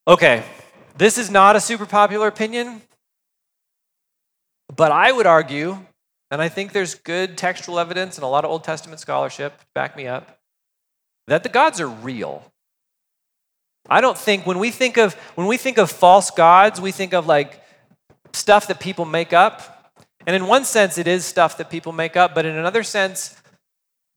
[0.08, 0.42] Okay,
[0.96, 2.80] this is not a super popular opinion,
[4.74, 5.80] but I would argue,
[6.30, 9.66] and I think there's good textual evidence and a lot of Old Testament scholarship to
[9.74, 10.38] back me up,
[11.26, 12.50] that the gods are real.
[13.88, 17.12] I don't think when we think of when we think of false gods, we think
[17.12, 17.62] of like
[18.32, 19.92] stuff that people make up.
[20.26, 23.36] And in one sense it is stuff that people make up, but in another sense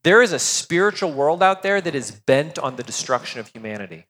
[0.04, 4.06] there is a spiritual world out there that is bent on the destruction of humanity.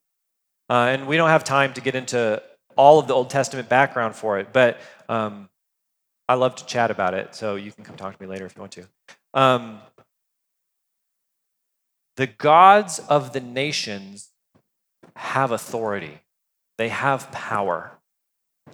[0.70, 2.42] Uh, and we don't have time to get into
[2.76, 5.50] all of the Old Testament background for it, but um,
[6.28, 8.56] I love to chat about it, so you can come talk to me later if
[8.56, 8.88] you want to.
[9.36, 9.80] Um,
[12.16, 14.30] the gods of the nations
[15.16, 16.22] have authority,
[16.78, 17.92] they have power,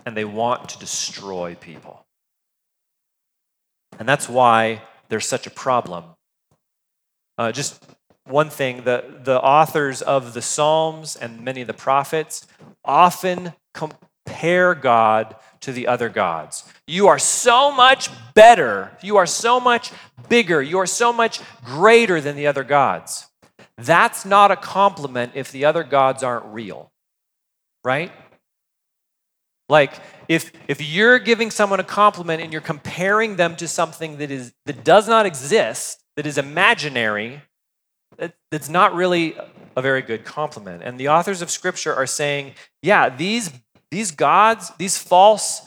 [0.05, 2.05] and they want to destroy people.
[3.97, 6.03] And that's why there's such a problem.
[7.37, 7.85] Uh, just
[8.25, 12.47] one thing the, the authors of the Psalms and many of the prophets
[12.85, 16.63] often compare God to the other gods.
[16.87, 19.91] You are so much better, you are so much
[20.29, 23.28] bigger, you are so much greater than the other gods.
[23.79, 26.91] That's not a compliment if the other gods aren't real,
[27.83, 28.11] right?
[29.67, 29.93] Like
[30.27, 34.53] if if you're giving someone a compliment and you're comparing them to something that is
[34.65, 37.41] that does not exist, that is imaginary,
[38.17, 39.35] that, that's not really
[39.75, 40.83] a very good compliment.
[40.83, 43.51] And the authors of Scripture are saying, yeah, these,
[43.91, 45.61] these gods, these false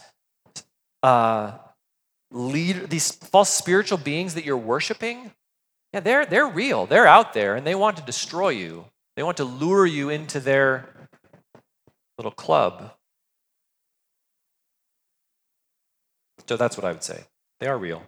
[1.03, 1.53] uh,
[2.31, 5.33] lead, these false spiritual beings that you're worshiping,
[5.93, 6.87] yeah, they're, they're real.
[6.87, 8.87] They're out there and they want to destroy you.
[9.17, 10.89] They want to lure you into their
[12.17, 12.95] little club.
[16.47, 17.25] So that's what I would say.
[17.61, 18.03] They are real.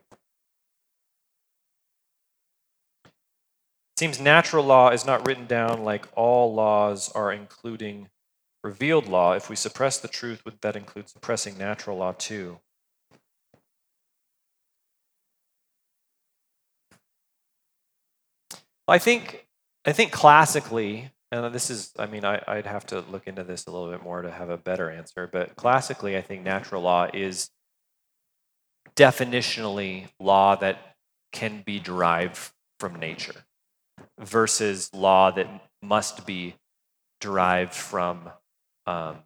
[3.05, 8.09] It seems natural law is not written down like all laws are, including
[8.65, 9.35] revealed law.
[9.35, 12.59] If we suppress the truth, would that include suppressing natural law too?
[18.87, 19.47] I think,
[19.85, 23.67] I think classically, and this is, I mean, I, would have to look into this
[23.67, 27.09] a little bit more to have a better answer, but classically, I think natural law
[27.13, 27.51] is
[28.95, 30.97] definitionally law that
[31.33, 32.39] can be derived
[32.79, 33.45] from nature
[34.21, 35.49] versus law that
[35.83, 36.55] must be
[37.21, 38.31] derived from
[38.87, 39.17] um,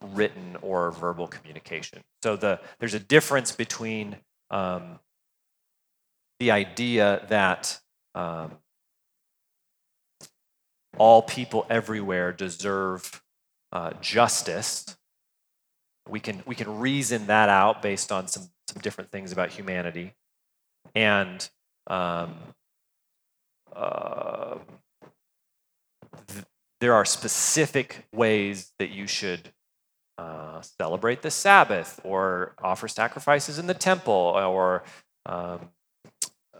[0.00, 2.00] written or verbal communication.
[2.22, 4.16] So the, there's a difference between
[4.50, 4.98] um,
[6.40, 7.78] the idea that
[8.14, 8.52] um,
[10.98, 13.22] all people everywhere deserve
[13.72, 14.96] uh, justice.
[16.08, 20.14] We can, we can reason that out based on some, some different things about humanity.
[20.94, 21.48] And
[21.88, 22.34] um,
[23.74, 24.58] uh,
[26.28, 26.44] th-
[26.80, 29.52] there are specific ways that you should
[30.18, 34.84] uh, celebrate the Sabbath or offer sacrifices in the temple or
[35.26, 35.68] um,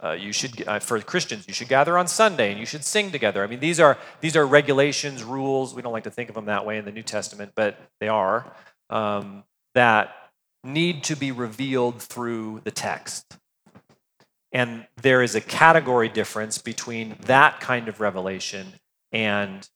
[0.03, 3.11] uh, you should uh, for christians you should gather on sunday and you should sing
[3.11, 3.43] together.
[3.43, 5.73] I mean these are these are regulations rules.
[5.73, 8.07] We don't like to think of them that way in the new testament but they
[8.07, 8.45] are
[8.89, 9.43] um,
[9.73, 10.15] that
[10.63, 13.37] need to be revealed through the text.
[14.51, 18.73] And there is a category difference between that kind of revelation
[19.11, 19.67] and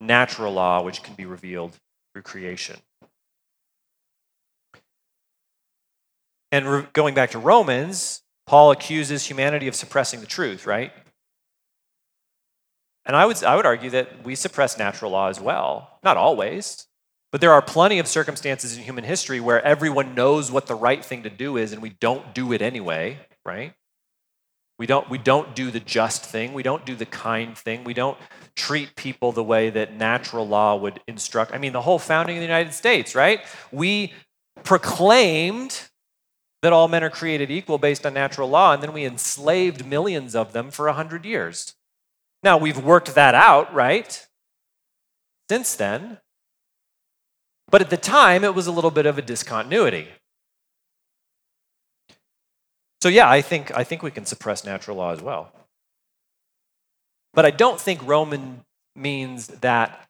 [0.00, 1.76] natural law which can be revealed
[2.12, 2.76] through creation.
[6.52, 10.92] And re- going back to romans Paul accuses humanity of suppressing the truth, right?
[13.06, 16.00] And I would, I would argue that we suppress natural law as well.
[16.02, 16.88] Not always,
[17.30, 21.04] but there are plenty of circumstances in human history where everyone knows what the right
[21.04, 23.72] thing to do is and we don't do it anyway, right?
[24.80, 26.52] We don't, we don't do the just thing.
[26.52, 27.84] We don't do the kind thing.
[27.84, 28.18] We don't
[28.56, 31.54] treat people the way that natural law would instruct.
[31.54, 33.42] I mean, the whole founding of the United States, right?
[33.70, 34.12] We
[34.64, 35.89] proclaimed
[36.62, 40.34] that all men are created equal based on natural law, and then we enslaved millions
[40.34, 41.74] of them for 100 years.
[42.42, 44.26] Now, we've worked that out, right?
[45.48, 46.18] Since then.
[47.70, 50.08] But at the time, it was a little bit of a discontinuity.
[53.02, 55.52] So, yeah, I think, I think we can suppress natural law as well.
[57.32, 60.06] But I don't think Roman means that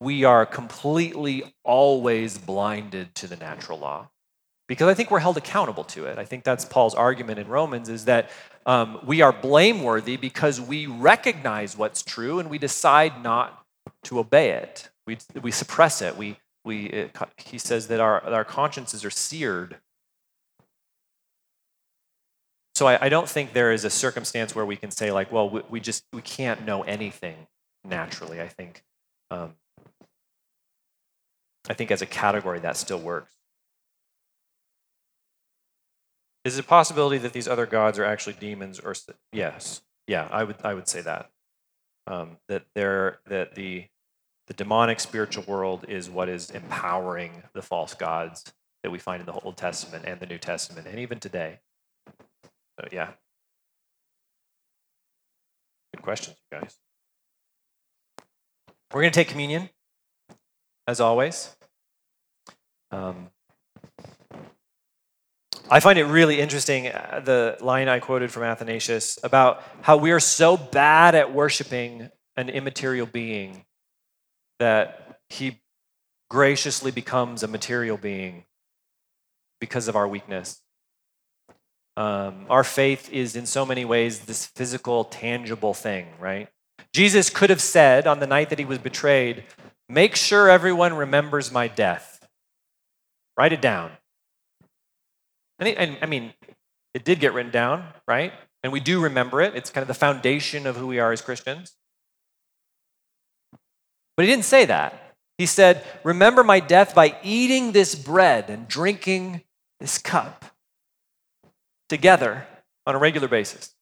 [0.00, 4.10] we are completely always blinded to the natural law
[4.68, 6.18] because I think we're held accountable to it.
[6.18, 8.30] I think that's Paul's argument in Romans is that
[8.64, 13.64] um, we are blameworthy because we recognize what's true and we decide not
[14.04, 14.88] to obey it.
[15.06, 16.16] We, we suppress it.
[16.16, 19.76] We, we, it, he says that our, our consciences are seared.
[22.74, 25.48] So I, I, don't think there is a circumstance where we can say like, well,
[25.48, 27.46] we, we just we can't know anything
[27.84, 28.40] naturally.
[28.40, 28.82] I think,
[29.30, 29.54] um,
[31.68, 33.35] I think as a category that still works.
[36.46, 38.78] Is it a possibility that these other gods are actually demons?
[38.78, 38.94] Or
[39.32, 41.28] yes, yeah, I would I would say that
[42.06, 43.86] um, that they're that the
[44.46, 48.44] the demonic spiritual world is what is empowering the false gods
[48.84, 51.58] that we find in the Old Testament and the New Testament, and even today.
[52.78, 53.08] So yeah,
[55.92, 56.76] good questions, you guys.
[58.92, 59.70] We're going to take communion,
[60.86, 61.56] as always.
[62.92, 63.30] Um,
[65.68, 70.12] I find it really interesting uh, the line I quoted from Athanasius about how we
[70.12, 73.64] are so bad at worshiping an immaterial being
[74.60, 75.58] that he
[76.30, 78.44] graciously becomes a material being
[79.60, 80.60] because of our weakness.
[81.96, 86.48] Um, our faith is in so many ways this physical, tangible thing, right?
[86.92, 89.44] Jesus could have said on the night that he was betrayed,
[89.88, 92.28] Make sure everyone remembers my death.
[93.36, 93.92] Write it down.
[95.58, 96.32] And I mean,
[96.94, 98.32] it did get written down, right?
[98.62, 99.54] And we do remember it.
[99.54, 101.76] It's kind of the foundation of who we are as Christians.
[104.16, 105.14] But he didn't say that.
[105.38, 109.42] He said, Remember my death by eating this bread and drinking
[109.78, 110.44] this cup
[111.88, 112.46] together
[112.86, 113.74] on a regular basis.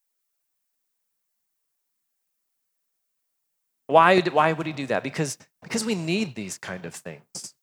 [3.87, 5.03] Why, why would he do that?
[5.03, 7.55] Because, because we need these kind of things.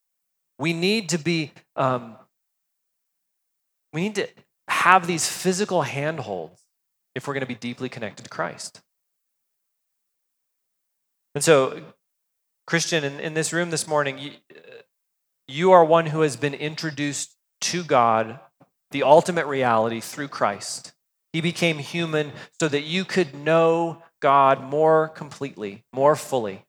[0.60, 2.16] We need to be, um,
[3.94, 4.28] we need to
[4.68, 6.62] have these physical handholds
[7.16, 8.82] if we're going to be deeply connected to Christ.
[11.36, 11.82] And so,
[12.68, 14.82] Christian, in, in this room this morning, you, uh,
[15.48, 18.40] you are one who has been introduced to God,
[18.92, 20.94] the ultimate reality, through Christ.
[21.34, 26.66] He became human so that you could know God more completely, more fully.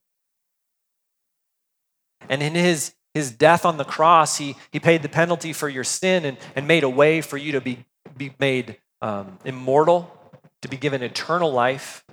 [2.28, 5.84] And in his, his death on the cross, he, he paid the penalty for your
[5.84, 7.84] sin and, and made a way for you to be,
[8.16, 10.18] be made um, immortal,
[10.62, 12.04] to be given eternal life.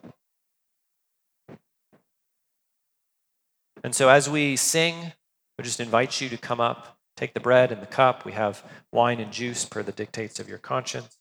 [3.84, 5.14] And so as we sing,
[5.58, 8.26] we just invite you to come up, take the bread and the cup.
[8.26, 11.18] We have wine and juice per the dictates of your conscience.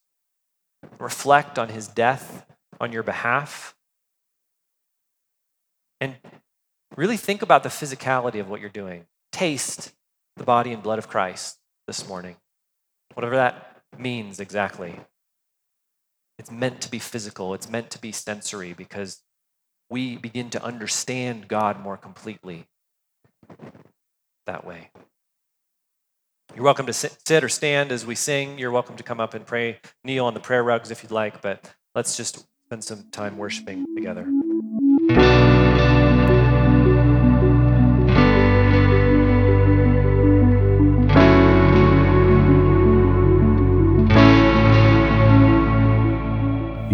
[0.99, 2.47] Reflect on his death
[2.81, 3.77] on your behalf.
[6.01, 6.17] And
[6.97, 9.07] really think about the physicality of what you're doing.
[9.39, 9.93] Taste
[10.37, 12.35] the body and blood of Christ this morning,
[13.15, 14.99] whatever that means exactly.
[16.41, 19.23] It's meant to be physical, it's meant to be sensory because
[19.89, 22.67] we begin to understand God more completely
[24.47, 24.91] that way.
[26.57, 28.59] You're welcome to sit or stand as we sing.
[28.59, 31.43] You're welcome to come up and pray, kneel on the prayer rugs if you'd like,
[31.43, 34.27] but let's just spend some time worshiping together.